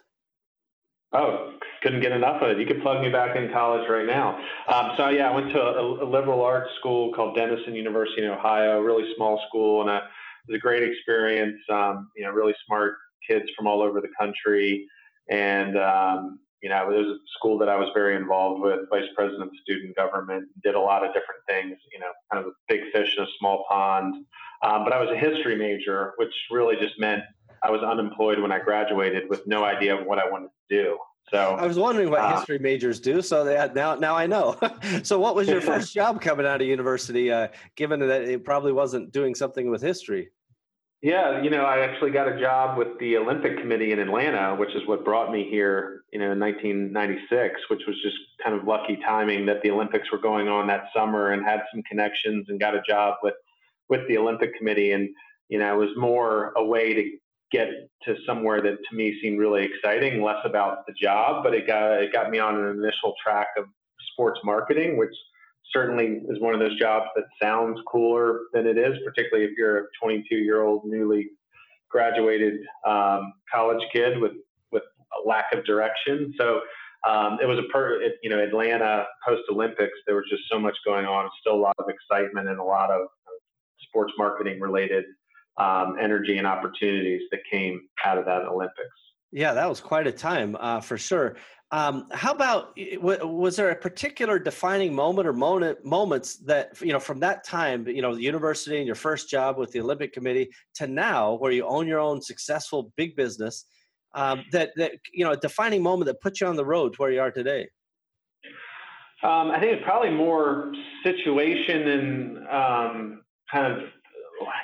[1.12, 2.60] Oh, couldn't get enough of it.
[2.60, 4.38] You could plug me back in college right now.
[4.67, 8.30] Um, so yeah, I went to a, a, liberal arts school called Denison University in
[8.30, 11.58] Ohio, really small school, and a, it was a great experience.
[11.69, 12.95] Um, you know, really smart
[13.28, 14.86] kids from all over the country.
[15.30, 19.08] And, um, you know, it was a school that I was very involved with, vice
[19.15, 22.56] president of student government, did a lot of different things, you know, kind of a
[22.68, 24.26] big fish in a small pond.
[24.63, 27.24] Um, but I was a history major, which really just meant
[27.63, 30.98] I was unemployed when I graduated with no idea of what I wanted to do.
[31.32, 33.22] So I was wondering what uh, history majors do.
[33.22, 34.58] So that now, now I know.
[35.04, 38.72] so what was your first job coming out of university, uh, given that it probably
[38.72, 40.32] wasn't doing something with history?
[41.02, 44.76] Yeah, you know, I actually got a job with the Olympic Committee in Atlanta, which
[44.76, 48.98] is what brought me here, you know, in 1996, which was just kind of lucky
[48.98, 52.76] timing that the Olympics were going on that summer and had some connections and got
[52.76, 53.36] a job with
[53.88, 54.92] with the Olympic Committee.
[54.92, 55.10] And
[55.48, 57.12] you know, it was more a way to
[57.50, 57.70] get
[58.04, 61.94] to somewhere that to me seemed really exciting, less about the job, but it got
[62.04, 63.66] it got me on an initial track of
[64.12, 65.14] sports marketing, which
[65.71, 69.77] certainly is one of those jobs that sounds cooler than it is, particularly if you're
[69.79, 71.29] a 22 year old newly
[71.89, 74.34] graduated um, college kid with
[74.71, 74.84] with
[75.23, 76.34] a lack of direction.
[76.38, 76.62] So
[77.08, 79.97] um, it was a per, it, you know Atlanta post Olympics.
[80.05, 81.29] There was just so much going on.
[81.41, 83.08] Still a lot of excitement and a lot of
[83.88, 85.05] sports marketing related
[85.58, 88.88] um, energy and opportunities that came out of that Olympics.
[89.32, 91.36] Yeah, that was quite a time uh, for sure.
[91.72, 97.00] Um, how about was there a particular defining moment or moment moments that you know
[97.00, 100.50] from that time, you know, the university and your first job with the Olympic Committee
[100.76, 103.65] to now, where you own your own successful big business,
[104.15, 106.98] um, that that you know, a defining moment that put you on the road to
[106.98, 107.68] where you are today?
[109.22, 113.89] Um, I think it's probably more situation and um, kind of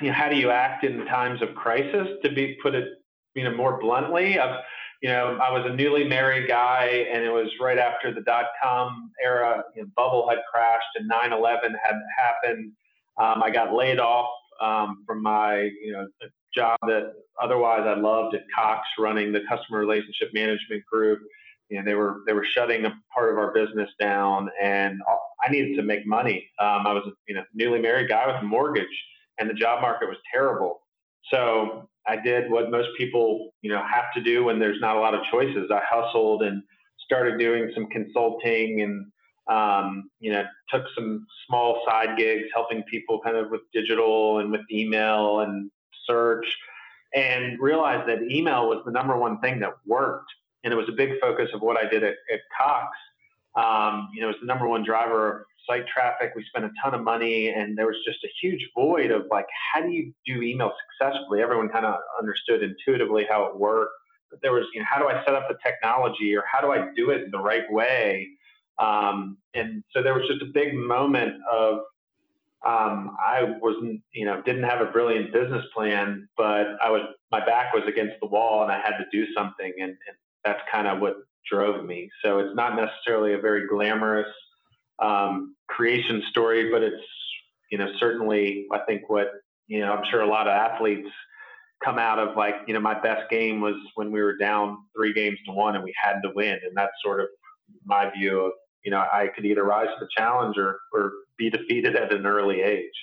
[0.00, 2.08] you know, how do you act in times of crisis?
[2.24, 2.88] To be put it,
[3.36, 4.60] you know, more bluntly, I've,
[5.02, 8.46] you know, I was a newly married guy, and it was right after the dot
[8.62, 12.72] com era you know, bubble had crashed and 9/11 had happened.
[13.18, 14.28] Um, I got laid off
[14.60, 16.08] um, from my, you know,
[16.54, 21.20] job that otherwise I loved at Cox, running the customer relationship management group.
[21.68, 25.00] You know, they were they were shutting a part of our business down, and
[25.46, 26.48] I needed to make money.
[26.58, 28.86] Um, I was, a, you know, newly married guy with a mortgage
[29.38, 30.80] and the job market was terrible.
[31.30, 35.00] So I did what most people, you know, have to do when there's not a
[35.00, 35.70] lot of choices.
[35.70, 36.62] I hustled and
[37.04, 39.06] started doing some consulting and,
[39.48, 44.50] um, you know, took some small side gigs, helping people kind of with digital and
[44.50, 45.70] with email and
[46.06, 46.46] search,
[47.14, 50.30] and realized that email was the number one thing that worked.
[50.64, 52.88] And it was a big focus of what I did at, at Cox.
[53.54, 56.32] Um, you know, it was the number one driver site traffic.
[56.36, 59.46] We spent a ton of money, and there was just a huge void of like,
[59.72, 61.42] how do you do email successfully?
[61.42, 63.92] Everyone kind of understood intuitively how it worked,
[64.30, 66.72] but there was, you know, how do I set up the technology, or how do
[66.72, 68.28] I do it the right way?
[68.78, 71.78] Um, and so there was just a big moment of
[72.64, 77.44] um, I wasn't, you know, didn't have a brilliant business plan, but I was my
[77.44, 80.88] back was against the wall, and I had to do something, and, and that's kind
[80.88, 81.14] of what
[81.50, 82.10] drove me.
[82.24, 84.26] So it's not necessarily a very glamorous
[84.98, 87.04] um, creation story, but it's
[87.70, 89.28] you know certainly I think what
[89.66, 91.08] you know I'm sure a lot of athletes
[91.84, 95.12] come out of like you know my best game was when we were down three
[95.12, 97.26] games to one and we had to win, and that's sort of
[97.84, 98.52] my view of
[98.84, 102.26] you know I could either rise to the challenge or or be defeated at an
[102.26, 102.94] early age.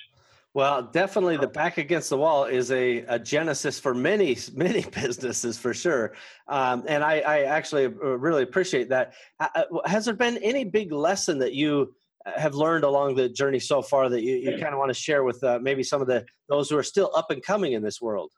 [0.54, 5.58] Well, definitely the back against the wall is a, a genesis for many, many businesses
[5.58, 6.14] for sure.
[6.46, 9.14] Um, and I, I, actually uh, really appreciate that.
[9.40, 11.92] Uh, uh has there been any big lesson that you
[12.24, 15.24] have learned along the journey so far that you, you kind of want to share
[15.24, 18.00] with uh, maybe some of the those who are still up and coming in this
[18.00, 18.30] world?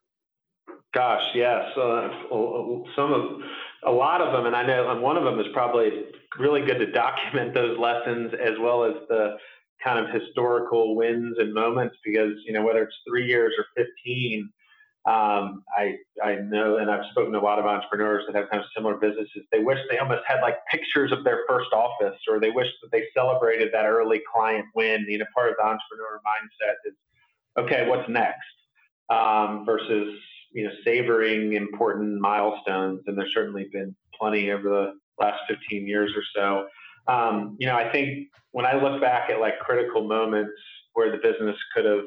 [0.94, 1.64] Gosh, yes.
[1.76, 2.08] Uh,
[2.96, 3.40] some of
[3.84, 5.90] a lot of them, and I know and one of them is probably
[6.38, 9.36] really good to document those lessons as well as the
[9.82, 14.50] kind of historical wins and moments because you know whether it's three years or 15
[15.06, 18.62] um, I, I know and i've spoken to a lot of entrepreneurs that have kind
[18.62, 19.44] of similar businesses.
[19.52, 22.90] They wish they almost had like pictures of their first office or they wish that
[22.90, 25.06] they celebrated that early client win.
[25.08, 26.94] You know part of the entrepreneur mindset is
[27.56, 28.40] okay what's next?
[29.08, 30.18] Um, versus
[30.52, 33.02] you know savoring important milestones.
[33.06, 36.66] And there's certainly been plenty over the last 15 years or so
[37.08, 40.52] um, you know, I think when I look back at like critical moments
[40.94, 42.04] where the business could have,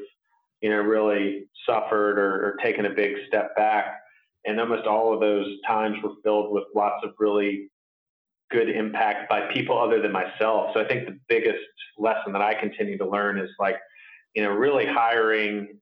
[0.62, 3.99] you know, really suffered or, or taken a big step back,
[4.45, 7.69] and almost all of those times were filled with lots of really
[8.49, 10.71] good impact by people other than myself.
[10.73, 11.63] So I think the biggest
[11.97, 13.77] lesson that I continue to learn is like,
[14.33, 15.79] you know, really hiring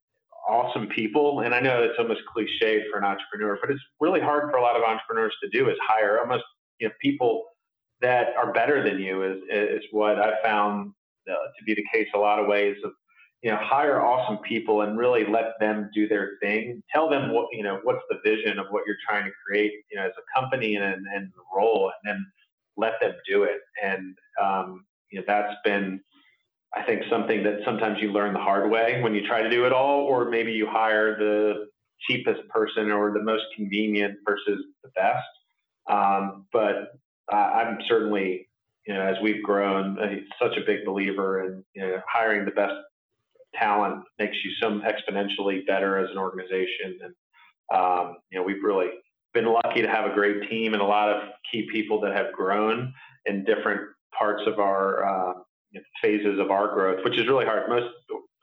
[0.47, 1.41] awesome people.
[1.41, 4.61] And I know it's almost cliche for an entrepreneur, but it's really hard for a
[4.61, 6.43] lot of entrepreneurs to do is hire almost,
[6.79, 7.45] you know, people
[8.01, 10.93] that are better than you is is what I found
[11.29, 12.91] uh, to be the case a lot of ways of
[13.41, 16.83] you know hire awesome people and really let them do their thing.
[16.93, 19.97] Tell them what you know what's the vision of what you're trying to create you
[19.97, 22.25] know as a company and and the role and then
[22.75, 23.59] let them do it.
[23.83, 26.01] And um, you know that's been
[26.75, 29.65] I think something that sometimes you learn the hard way when you try to do
[29.65, 31.67] it all or maybe you hire the
[32.07, 35.25] cheapest person or the most convenient versus the best.
[35.89, 36.91] Um, but
[37.31, 38.47] uh, I'm certainly,
[38.85, 42.51] you know, as we've grown, uh, such a big believer in you know, hiring the
[42.51, 42.75] best
[43.55, 46.99] talent makes you so exponentially better as an organization.
[47.03, 47.13] And
[47.73, 48.89] um, you know, we've really
[49.33, 52.31] been lucky to have a great team and a lot of key people that have
[52.33, 52.93] grown
[53.25, 53.81] in different
[54.17, 55.33] parts of our uh,
[56.01, 57.69] phases of our growth, which is really hard.
[57.69, 57.89] Most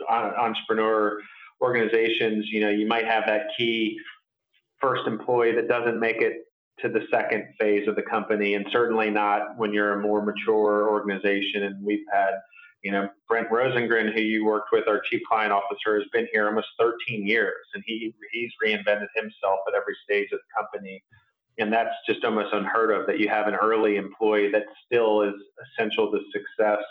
[0.08, 1.20] entrepreneur
[1.60, 3.98] organizations, you know, you might have that key
[4.80, 6.44] first employee that doesn't make it
[6.80, 10.88] to the second phase of the company, and certainly not when you're a more mature
[10.88, 11.62] organization.
[11.64, 12.32] And we've had,
[12.82, 16.46] you know, Brent Rosengren, who you worked with, our chief client officer, has been here
[16.46, 21.02] almost 13 years, and he he's reinvented himself at every stage of the company.
[21.58, 25.34] And that's just almost unheard of that you have an early employee that still is
[25.78, 26.82] essential to success,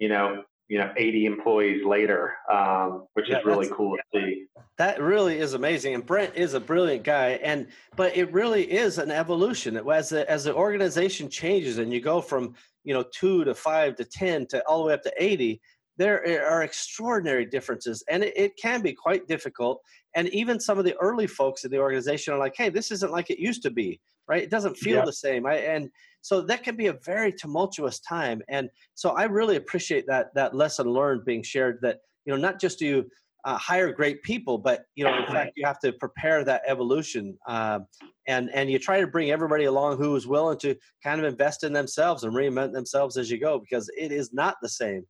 [0.00, 4.46] you know, you know 80 employees later um, which yeah, is really cool to see.
[4.78, 8.96] That really is amazing and brent is a brilliant guy and but it really is
[8.96, 9.76] an evolution.
[9.76, 12.54] As the, as the organization changes and you go from
[12.84, 15.60] you know two to five to ten to all the way up to 80
[15.98, 19.82] there are extraordinary differences and it, it can be quite difficult
[20.16, 23.12] and even some of the early folks in the organization are like hey this isn't
[23.12, 24.42] like it used to be right?
[24.42, 25.04] It doesn't feel yeah.
[25.04, 25.90] the same I, and
[26.22, 30.54] so that can be a very tumultuous time and so i really appreciate that that
[30.54, 33.04] lesson learned being shared that you know not just do you
[33.44, 37.36] uh, hire great people but you know in fact you have to prepare that evolution
[37.48, 37.86] um,
[38.28, 41.64] and and you try to bring everybody along who is willing to kind of invest
[41.64, 45.04] in themselves and reinvent themselves as you go because it is not the same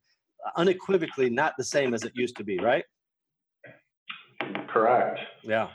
[0.56, 2.84] unequivocally not the same as it used to be right?
[4.66, 5.20] Correct.
[5.42, 5.68] Yeah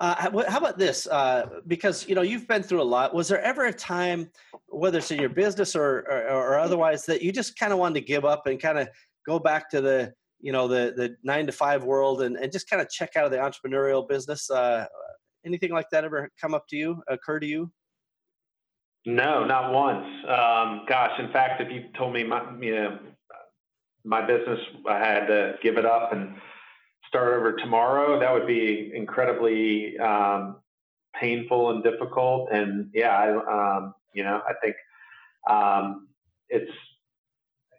[0.00, 0.14] uh,
[0.48, 1.06] how about this?
[1.06, 3.14] Uh, because you know you've been through a lot.
[3.14, 4.30] Was there ever a time,
[4.68, 8.00] whether it's in your business or or, or otherwise, that you just kind of wanted
[8.00, 8.88] to give up and kind of
[9.26, 12.68] go back to the you know the the nine to five world and, and just
[12.70, 14.50] kind of check out of the entrepreneurial business?
[14.50, 14.86] Uh,
[15.44, 17.70] anything like that ever come up to you, occur to you?
[19.04, 20.06] No, not once.
[20.26, 22.98] Um, gosh, in fact, if you told me my you know
[24.04, 26.36] my business, I had to give it up and
[27.10, 30.56] start over tomorrow, that would be incredibly um,
[31.20, 32.48] painful and difficult.
[32.52, 34.76] And yeah, I, um, you know, I think
[35.50, 36.08] um,
[36.48, 36.70] it's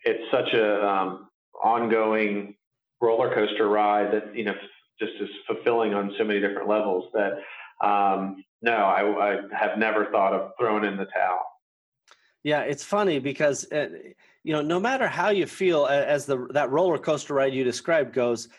[0.03, 1.29] it's such a um,
[1.63, 2.55] ongoing
[3.01, 4.53] roller coaster ride that you know
[4.99, 7.33] just is fulfilling on so many different levels that
[7.85, 11.43] um, no, I, I, have never thought of throwing in the towel.
[12.43, 13.89] Yeah, it's funny because uh,
[14.43, 18.13] you know no matter how you feel as the that roller coaster ride you described
[18.13, 18.49] goes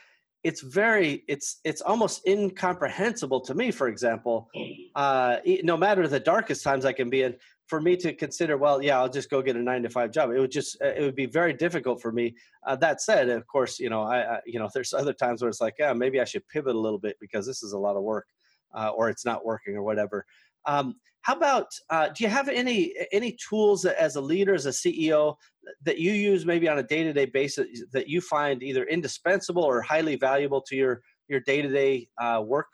[0.45, 4.49] it's very it's it's almost incomprehensible to me for example
[4.97, 7.35] uh, no matter the darkest times i can be in
[7.67, 10.31] for me to consider well yeah i'll just go get a nine to five job.
[10.31, 12.35] It would just uh, it would be very difficult for me.
[12.67, 15.49] Uh, that said of course you know I, I, you know there's other times where
[15.49, 17.97] it's like yeah maybe i should pivot a little bit because this is a lot
[17.97, 18.27] of work
[18.75, 20.25] uh, or it's not working or whatever.
[20.67, 24.71] Um, how about uh, do you have any any tools as a leader as a
[24.71, 25.37] ceo
[25.85, 30.17] that you use maybe on a day-to-day basis that you find either indispensable or highly
[30.17, 32.67] valuable to your your day-to-day uh, work?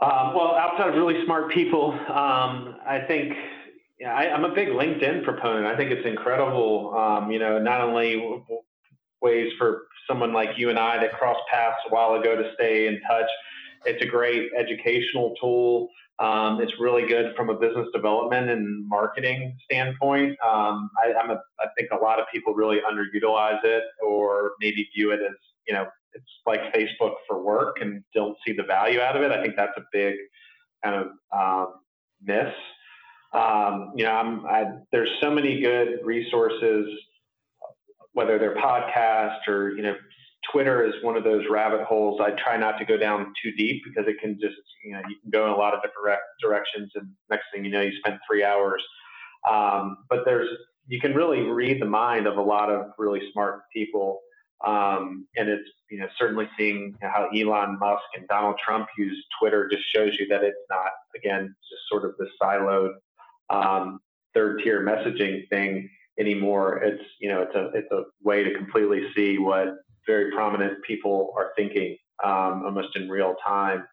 [0.00, 3.32] Um, well outside of really smart people um, i think
[4.04, 5.66] I, am a big linkedin proponent.
[5.66, 8.44] I think it's incredible um, you know not only
[9.22, 12.88] ways for someone like you and i that crossed paths a while ago to stay
[12.88, 13.30] in touch
[13.84, 15.88] it's a great educational tool.
[16.20, 20.38] Um, it's really good from a business development and marketing standpoint.
[20.46, 24.88] Um, I, I'm a, I think a lot of people really underutilize it or maybe
[24.94, 29.00] view it as, you know, it's like Facebook for work and don't see the value
[29.00, 29.32] out of it.
[29.32, 30.14] I think that's a big
[30.84, 31.74] kind of um,
[32.22, 32.54] miss.
[33.32, 36.86] Um, you know, I'm, I, there's so many good resources,
[38.12, 39.96] whether they're podcasts or, you know,
[40.50, 42.20] Twitter is one of those rabbit holes.
[42.20, 45.16] I try not to go down too deep because it can just, you know, you
[45.20, 48.18] can go in a lot of different directions, and next thing you know, you spend
[48.26, 48.82] three hours.
[49.50, 50.48] Um, but there's,
[50.86, 54.20] you can really read the mind of a lot of really smart people,
[54.66, 59.68] um, and it's, you know, certainly seeing how Elon Musk and Donald Trump use Twitter
[59.68, 62.92] just shows you that it's not, again, just sort of the siloed
[63.50, 64.00] um,
[64.34, 66.78] third tier messaging thing anymore.
[66.82, 69.74] It's, you know, it's a, it's a way to completely see what
[70.06, 73.84] very prominent people are thinking um, almost in real time.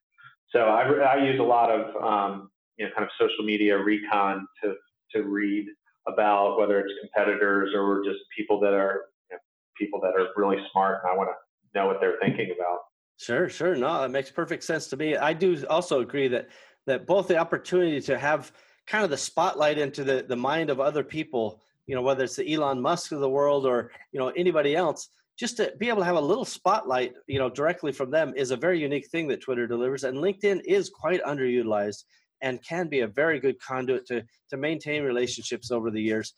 [0.52, 4.48] So I, I use a lot of um, you know kind of social media recon
[4.64, 4.76] to
[5.14, 5.66] to read
[6.08, 9.40] about whether it's competitors or just people that are you know,
[9.78, 12.80] people that are really smart and I want to know what they're thinking about.
[13.18, 13.76] Sure, sure.
[13.76, 15.16] No, that makes perfect sense to me.
[15.16, 16.50] I do also agree that
[16.88, 18.52] that both the opportunity to have
[18.88, 22.36] kind of the spotlight into the the mind of other people, you know, whether it's
[22.36, 26.00] the Elon Musk of the world or you know anybody else, just to be able
[26.00, 29.28] to have a little spotlight, you know, directly from them is a very unique thing
[29.30, 30.04] that Twitter delivers.
[30.04, 32.04] And LinkedIn is quite underutilized
[32.42, 36.34] and can be a very good conduit to to maintain relationships over the years.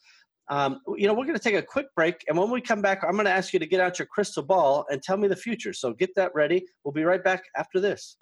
[0.50, 3.02] Um, you know, we're going to take a quick break, and when we come back,
[3.02, 5.36] I'm going to ask you to get out your crystal ball and tell me the
[5.36, 5.72] future.
[5.72, 6.66] So get that ready.
[6.84, 8.18] We'll be right back after this.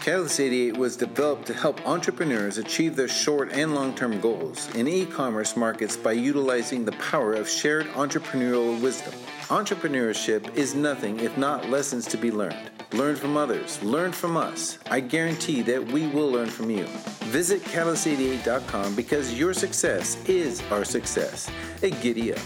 [0.00, 4.88] Catalyst 88 was developed to help entrepreneurs achieve their short and long term goals in
[4.88, 9.12] e commerce markets by utilizing the power of shared entrepreneurial wisdom.
[9.48, 12.70] Entrepreneurship is nothing if not lessons to be learned.
[12.92, 14.78] Learn from others, learn from us.
[14.90, 16.84] I guarantee that we will learn from you.
[17.30, 21.50] Visit catalyst88.com because your success is our success.
[21.82, 22.40] A giddy up.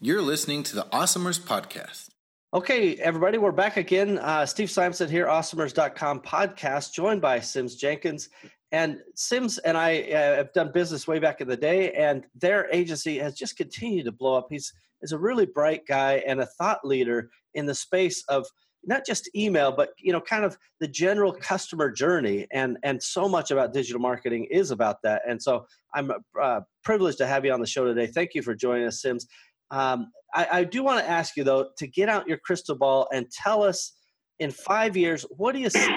[0.00, 2.10] You're listening to the Awesomers Podcast.
[2.52, 4.18] Okay, everybody, we're back again.
[4.18, 8.28] Uh, Steve Simonson here, awesomers.com podcast, joined by Simms Jenkins.
[8.70, 12.68] And Simms and I uh, have done business way back in the day, and their
[12.70, 14.48] agency has just continued to blow up.
[14.50, 18.46] He's, he's a really bright guy and a thought leader in the space of
[18.84, 22.46] not just email but you know kind of the general customer journey.
[22.52, 25.22] And and so much about digital marketing is about that.
[25.28, 28.06] And so i'm uh, privileged to have you on the show today.
[28.06, 29.26] Thank you for joining us Simms.
[29.70, 33.08] Um, I, I do want to ask you though to get out your crystal ball
[33.12, 33.92] and tell us
[34.38, 35.94] in five years what do you see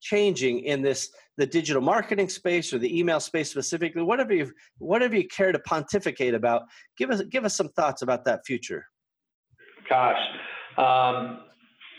[0.00, 5.16] changing in this the digital marketing space or the email space specifically whatever you whatever
[5.16, 6.62] you care to pontificate about
[6.96, 8.86] give us give us some thoughts about that future
[9.88, 10.18] gosh
[10.78, 11.40] um,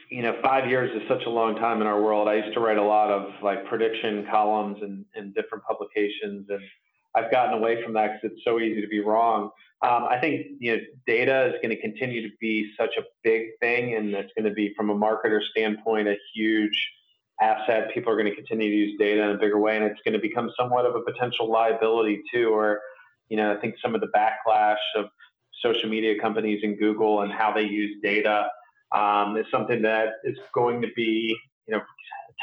[0.09, 2.27] you know, five years is such a long time in our world.
[2.27, 6.61] I used to write a lot of like prediction columns in different publications, and
[7.15, 9.51] I've gotten away from that because it's so easy to be wrong.
[9.81, 13.49] Um, I think you know, data is going to continue to be such a big
[13.59, 16.89] thing, and it's going to be, from a marketer standpoint, a huge
[17.41, 17.89] asset.
[17.93, 20.13] People are going to continue to use data in a bigger way, and it's going
[20.13, 22.49] to become somewhat of a potential liability too.
[22.49, 22.81] Or,
[23.29, 25.05] you know, I think some of the backlash of
[25.63, 28.47] social media companies and Google and how they use data
[28.95, 31.35] um, is something that is going to be,
[31.67, 31.81] you know,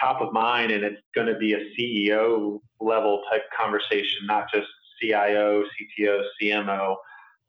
[0.00, 4.66] top of mind, and it's going to be a CEO level type conversation, not just
[5.00, 6.96] CIO, CTO, CMO.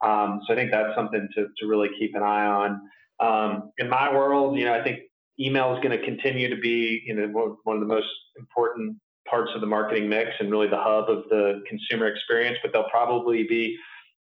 [0.04, 2.82] Um, so I think that's something to, to really keep an eye on.
[3.20, 5.00] Um, in my world, you know, I think
[5.40, 8.98] email is going to continue to be, you know, one of the most important
[9.30, 12.58] parts of the marketing mix and really the hub of the consumer experience.
[12.62, 13.78] But there'll probably be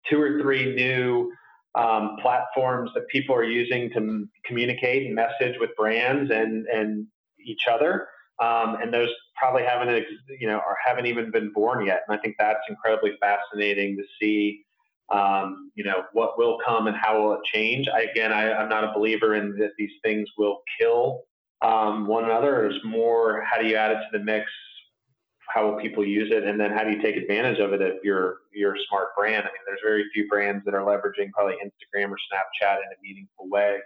[0.08, 1.32] two or three new
[1.74, 7.06] um, platforms that people are using to communicate and message with brands and and
[7.44, 8.08] each other.
[8.40, 10.04] Um, and those probably haven't
[10.38, 12.02] you know or haven't even been born yet.
[12.08, 14.64] And I think that's incredibly fascinating to see.
[15.10, 17.88] Um, you know what will come and how will it change.
[17.88, 21.22] I, again, I, am not a believer in that these things will kill
[21.62, 22.66] um, one another.
[22.66, 24.46] It's more how do you add it to the mix
[25.52, 28.02] how will people use it, and then how do you take advantage of it if
[28.04, 29.42] you're you're a smart brand?
[29.42, 33.02] I mean, there's very few brands that are leveraging probably Instagram or Snapchat in a
[33.02, 33.78] meaningful way,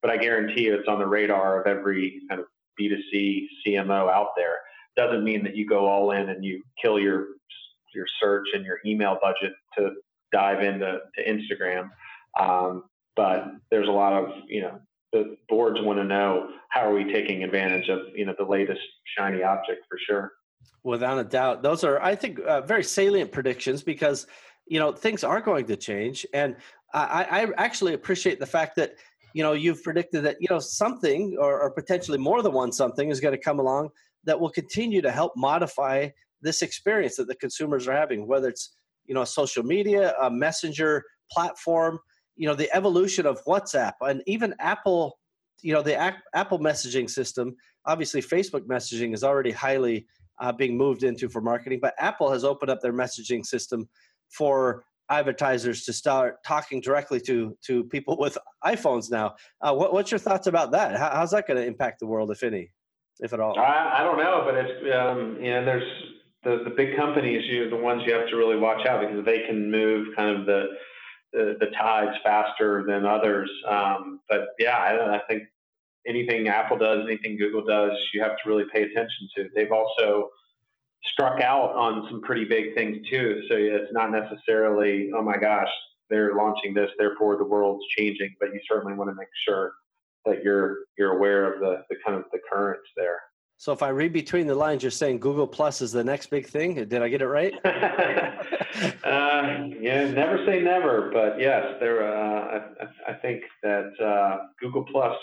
[0.00, 2.46] but I guarantee you it's on the radar of every kind of
[2.80, 4.56] B2C CMO out there.
[4.96, 7.26] Doesn't mean that you go all in and you kill your
[7.94, 9.90] your search and your email budget to
[10.32, 11.90] dive into to Instagram.
[12.38, 14.80] Um, but there's a lot of you know
[15.12, 18.80] the boards want to know how are we taking advantage of you know the latest
[19.16, 20.32] shiny object for sure.
[20.84, 24.26] Without a doubt, those are, I think, uh, very salient predictions because
[24.66, 26.56] you know things are going to change, and
[26.94, 28.94] I, I actually appreciate the fact that
[29.34, 33.10] you know you've predicted that you know something or, or potentially more than one something
[33.10, 33.90] is going to come along
[34.24, 36.08] that will continue to help modify
[36.42, 38.74] this experience that the consumers are having, whether it's
[39.06, 41.98] you know social media, a messenger platform,
[42.36, 45.18] you know the evolution of WhatsApp, and even Apple,
[45.60, 45.96] you know the
[46.34, 47.56] Apple messaging system.
[47.86, 50.06] Obviously, Facebook messaging is already highly
[50.40, 51.78] uh, being moved into for marketing.
[51.80, 53.88] But Apple has opened up their messaging system
[54.30, 59.34] for advertisers to start talking directly to to people with iPhones now.
[59.60, 60.96] Uh, what, what's your thoughts about that?
[60.96, 62.72] How, how's that going to impact the world, if any,
[63.20, 63.58] if at all?
[63.58, 66.11] I, I don't know, but it's um, you know there's
[66.44, 69.46] the the big companies, you the ones you have to really watch out because they
[69.46, 70.66] can move kind of the
[71.32, 73.50] the, the tides faster than others.
[73.66, 75.44] Um, but yeah, I, I think
[76.06, 79.48] anything Apple does, anything Google does, you have to really pay attention to.
[79.54, 80.28] They've also
[81.04, 83.42] struck out on some pretty big things too.
[83.48, 85.70] So it's not necessarily, oh my gosh,
[86.10, 88.34] they're launching this, therefore the world's changing.
[88.38, 89.72] But you certainly want to make sure
[90.26, 93.20] that you're you're aware of the, the kind of the currents there.
[93.62, 96.48] So if I read between the lines, you're saying Google Plus is the next big
[96.48, 96.74] thing.
[96.74, 97.54] Did I get it right?
[97.64, 97.70] uh,
[99.80, 102.12] yeah, never say never, but yes, there.
[102.12, 105.16] Uh, I, I, think that uh, Google Plus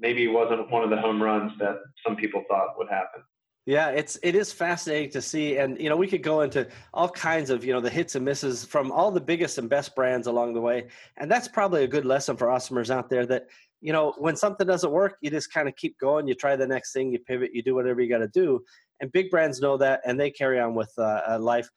[0.00, 3.22] maybe wasn't one of the home runs that some people thought would happen.
[3.66, 7.08] Yeah, it's it is fascinating to see, and you know we could go into all
[7.08, 10.26] kinds of you know the hits and misses from all the biggest and best brands
[10.26, 13.46] along the way, and that's probably a good lesson for customers out there that
[13.80, 16.66] you know when something doesn't work, you just kind of keep going, you try the
[16.66, 18.60] next thing, you pivot, you do whatever you got to do,
[19.00, 21.68] and big brands know that, and they carry on with uh, uh life.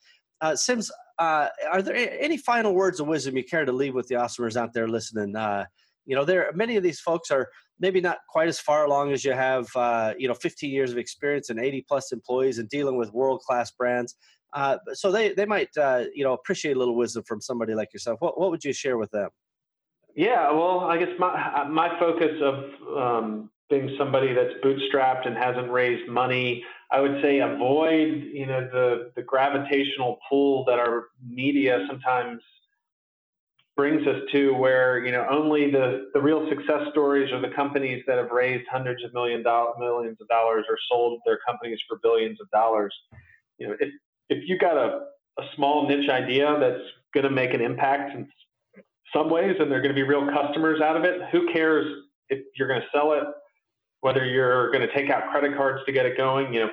[0.41, 4.07] Uh, Simms, uh, are there any final words of wisdom you care to leave with
[4.07, 5.35] the Awesomers out there listening?
[5.35, 5.65] Uh,
[6.05, 7.47] you know, there many of these folks are
[7.79, 10.97] maybe not quite as far along as you have, uh, you know, 15 years of
[10.97, 14.15] experience and 80 plus employees and dealing with world class brands.
[14.93, 18.19] So they they might you know appreciate a little wisdom from somebody like yourself.
[18.19, 19.29] What what would you share with them?
[20.15, 25.71] Yeah, well, I guess my my focus of um, being somebody that's bootstrapped and hasn't
[25.71, 31.85] raised money, I would say avoid you know the the gravitational pull that our media
[31.87, 32.41] sometimes
[33.77, 38.03] brings us to where you know only the the real success stories are the companies
[38.07, 41.97] that have raised hundreds of million dollars millions of dollars or sold their companies for
[42.03, 42.93] billions of dollars.
[43.57, 43.89] You know if
[44.29, 45.05] if you got a,
[45.39, 46.83] a small niche idea that's
[47.13, 48.27] going to make an impact in
[49.13, 51.85] some ways and they're going to be real customers out of it who cares
[52.29, 53.23] if you're going to sell it
[54.01, 56.69] whether you're going to take out credit cards to get it going you know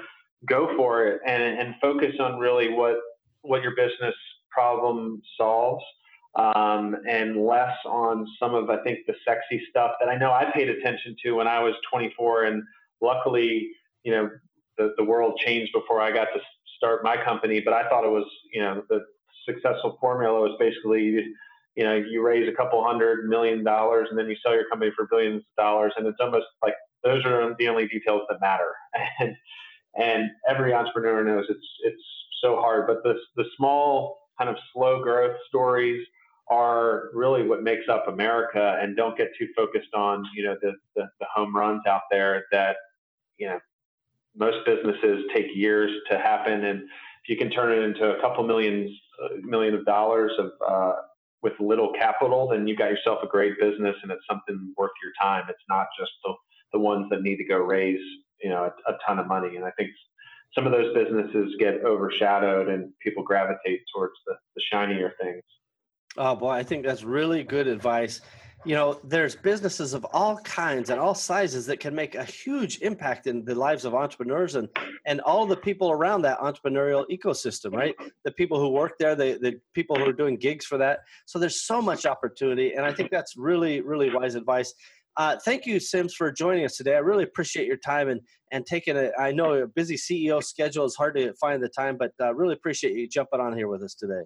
[0.48, 2.96] go for it and and focus on really what
[3.42, 4.14] what your business
[4.50, 5.82] problem solves
[6.38, 10.50] um, and less on some of I think the sexy stuff that I know I
[10.54, 12.44] paid attention to when I was 24.
[12.44, 12.62] And
[13.00, 13.68] luckily,
[14.04, 14.30] you know,
[14.76, 16.40] the, the world changed before I got to
[16.76, 17.60] start my company.
[17.60, 19.00] But I thought it was, you know, the
[19.46, 21.24] successful formula was basically,
[21.78, 24.90] you know, you raise a couple hundred million dollars and then you sell your company
[24.96, 26.74] for billions of dollars, and it's almost like
[27.04, 28.72] those are the only details that matter.
[29.20, 29.36] And
[29.96, 32.02] and every entrepreneur knows it's it's
[32.42, 32.88] so hard.
[32.88, 36.04] But the the small kind of slow growth stories
[36.50, 40.72] are really what makes up America and don't get too focused on, you know, the,
[40.96, 42.76] the, the home runs out there that,
[43.36, 43.58] you know,
[44.34, 46.64] most businesses take years to happen.
[46.64, 48.90] And if you can turn it into a couple millions,
[49.22, 50.92] uh, million of dollars of, uh,
[51.42, 55.12] with little capital, then you've got yourself a great business and it's something worth your
[55.20, 55.44] time.
[55.48, 56.34] It's not just the,
[56.72, 58.00] the ones that need to go raise,
[58.42, 59.56] you know, a, a ton of money.
[59.56, 59.90] And I think
[60.54, 65.42] some of those businesses get overshadowed and people gravitate towards the, the shinier things.
[66.16, 68.20] Oh boy, I think that's really good advice.
[68.64, 72.80] You know, there's businesses of all kinds and all sizes that can make a huge
[72.80, 74.68] impact in the lives of entrepreneurs and
[75.06, 77.94] and all the people around that entrepreneurial ecosystem, right?
[78.24, 81.00] The people who work there, the the people who are doing gigs for that.
[81.26, 84.74] So there's so much opportunity, and I think that's really really wise advice.
[85.16, 86.94] Uh, thank you, Simms, for joining us today.
[86.94, 89.12] I really appreciate your time and and taking it.
[89.18, 92.54] I know a busy CEO schedule is hard to find the time, but uh, really
[92.54, 94.22] appreciate you jumping on here with us today.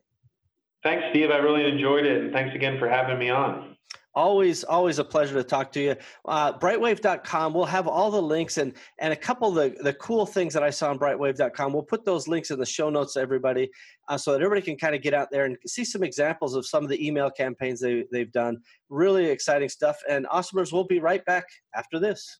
[0.82, 1.30] Thanks, Steve.
[1.30, 2.22] I really enjoyed it.
[2.22, 3.71] And thanks again for having me on.
[4.14, 5.96] Always, always a pleasure to talk to you.
[6.26, 10.26] Uh, brightwave.com, we'll have all the links and, and a couple of the, the cool
[10.26, 11.72] things that I saw on brightwave.com.
[11.72, 13.70] We'll put those links in the show notes, everybody,
[14.08, 16.66] uh, so that everybody can kind of get out there and see some examples of
[16.66, 18.58] some of the email campaigns they, they've done.
[18.90, 19.96] Really exciting stuff.
[20.08, 21.44] And Awesomers, we'll be right back
[21.74, 22.38] after this.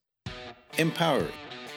[0.79, 1.27] Empower.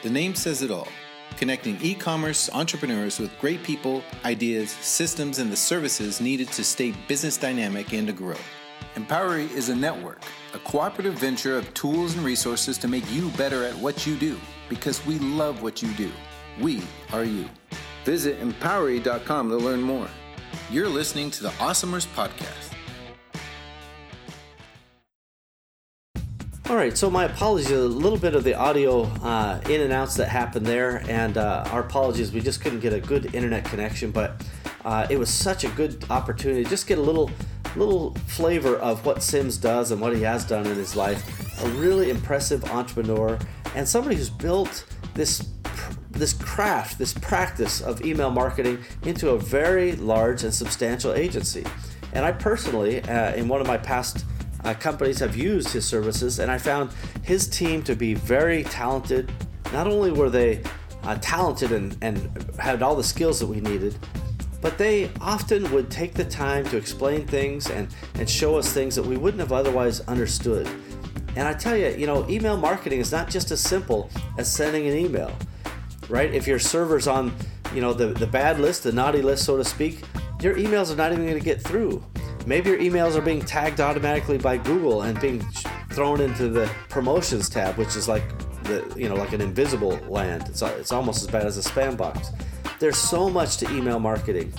[0.02, 0.88] The name says it all
[1.36, 6.92] connecting e commerce entrepreneurs with great people, ideas, systems, and the services needed to stay
[7.08, 8.36] business dynamic and to grow.
[8.96, 10.22] Empowery is a network,
[10.54, 14.38] a cooperative venture of tools and resources to make you better at what you do
[14.70, 16.10] because we love what you do.
[16.58, 16.82] We
[17.12, 17.44] are you.
[18.06, 20.08] Visit empowery.com to learn more.
[20.70, 22.72] You're listening to the Awesomers Podcast.
[26.70, 30.14] All right, so my apologies, a little bit of the audio uh, in and outs
[30.16, 34.10] that happened there, and uh, our apologies, we just couldn't get a good internet connection,
[34.10, 34.42] but
[34.86, 37.30] uh, it was such a good opportunity to just get a little
[37.76, 41.62] little flavor of what Simms does and what he has done in his life.
[41.64, 43.38] A really impressive entrepreneur
[43.74, 45.48] and somebody who's built this
[46.10, 51.64] this craft, this practice of email marketing into a very large and substantial agency.
[52.14, 54.24] And I personally, uh, in one of my past
[54.64, 56.90] uh, companies have used his services, and I found
[57.22, 59.30] his team to be very talented.
[59.72, 60.62] Not only were they
[61.02, 63.96] uh, talented and, and had all the skills that we needed,
[64.60, 68.94] but they often would take the time to explain things and, and show us things
[68.96, 70.68] that we wouldn't have otherwise understood.
[71.36, 74.86] And I tell you, you know, email marketing is not just as simple as sending
[74.86, 75.36] an email,
[76.08, 76.32] right?
[76.32, 77.34] If your server's on,
[77.74, 80.00] you know, the, the bad list, the naughty list, so to speak,
[80.40, 82.02] your emails are not even going to get through.
[82.46, 85.40] Maybe your emails are being tagged automatically by Google and being
[85.90, 88.22] thrown into the promotions tab, which is like
[88.64, 90.44] the you know like an invisible land.
[90.48, 92.30] It's it's almost as bad as a spam box.
[92.78, 94.52] There's so much to email marketing,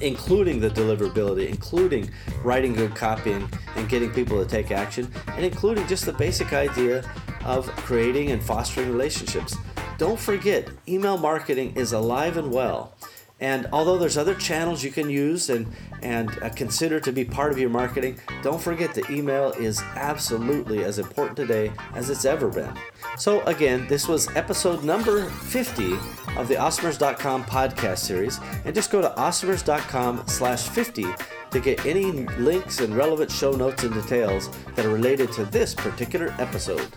[0.00, 2.10] including the deliverability, including
[2.42, 7.04] writing good copying and getting people to take action, and including just the basic idea
[7.44, 9.56] of creating and fostering relationships.
[9.98, 12.94] Don't forget, email marketing is alive and well
[13.40, 15.68] And although there's other channels you can use and
[16.02, 20.84] and uh, consider to be part of your marketing, don't forget the email is absolutely
[20.84, 22.72] as important today as it's ever been.
[23.16, 25.92] So again, this was episode number 50
[26.36, 32.94] of the Awesomers.com podcast series, and just go to Awesomers.com/50 to get any links and
[32.94, 36.88] relevant show notes and details that are related to this particular episode.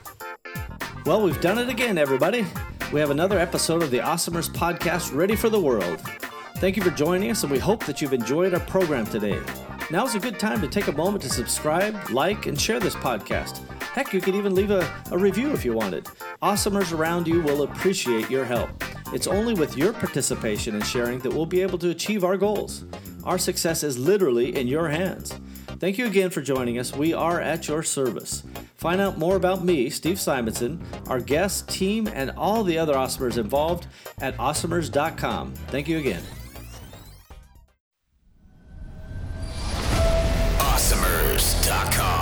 [1.06, 2.46] Well, we've done it again, everybody.
[2.92, 6.00] We have another episode of the Awesomers podcast ready for the world.
[6.62, 9.42] Thank you for joining us, and we hope that you've enjoyed our program today.
[9.90, 12.94] Now is a good time to take a moment to subscribe, like, and share this
[12.94, 13.68] podcast.
[13.82, 16.06] Heck, you could even leave a, a review if you wanted.
[16.44, 18.70] Awesomers around you will appreciate your help.
[19.12, 22.86] It's only with your participation and sharing that we'll be able to achieve our goals.
[23.24, 25.34] Our success is literally in your hands.
[25.80, 26.96] Thank you again for joining us.
[26.96, 28.44] We are at your service.
[28.76, 33.40] Find out more about me, Steve Simonson, our guest, team, and all the other Awesomers
[33.40, 33.88] involved
[34.20, 35.56] at awesomers.com.
[35.56, 36.22] Thank you again.
[41.32, 42.21] Awesomers.com.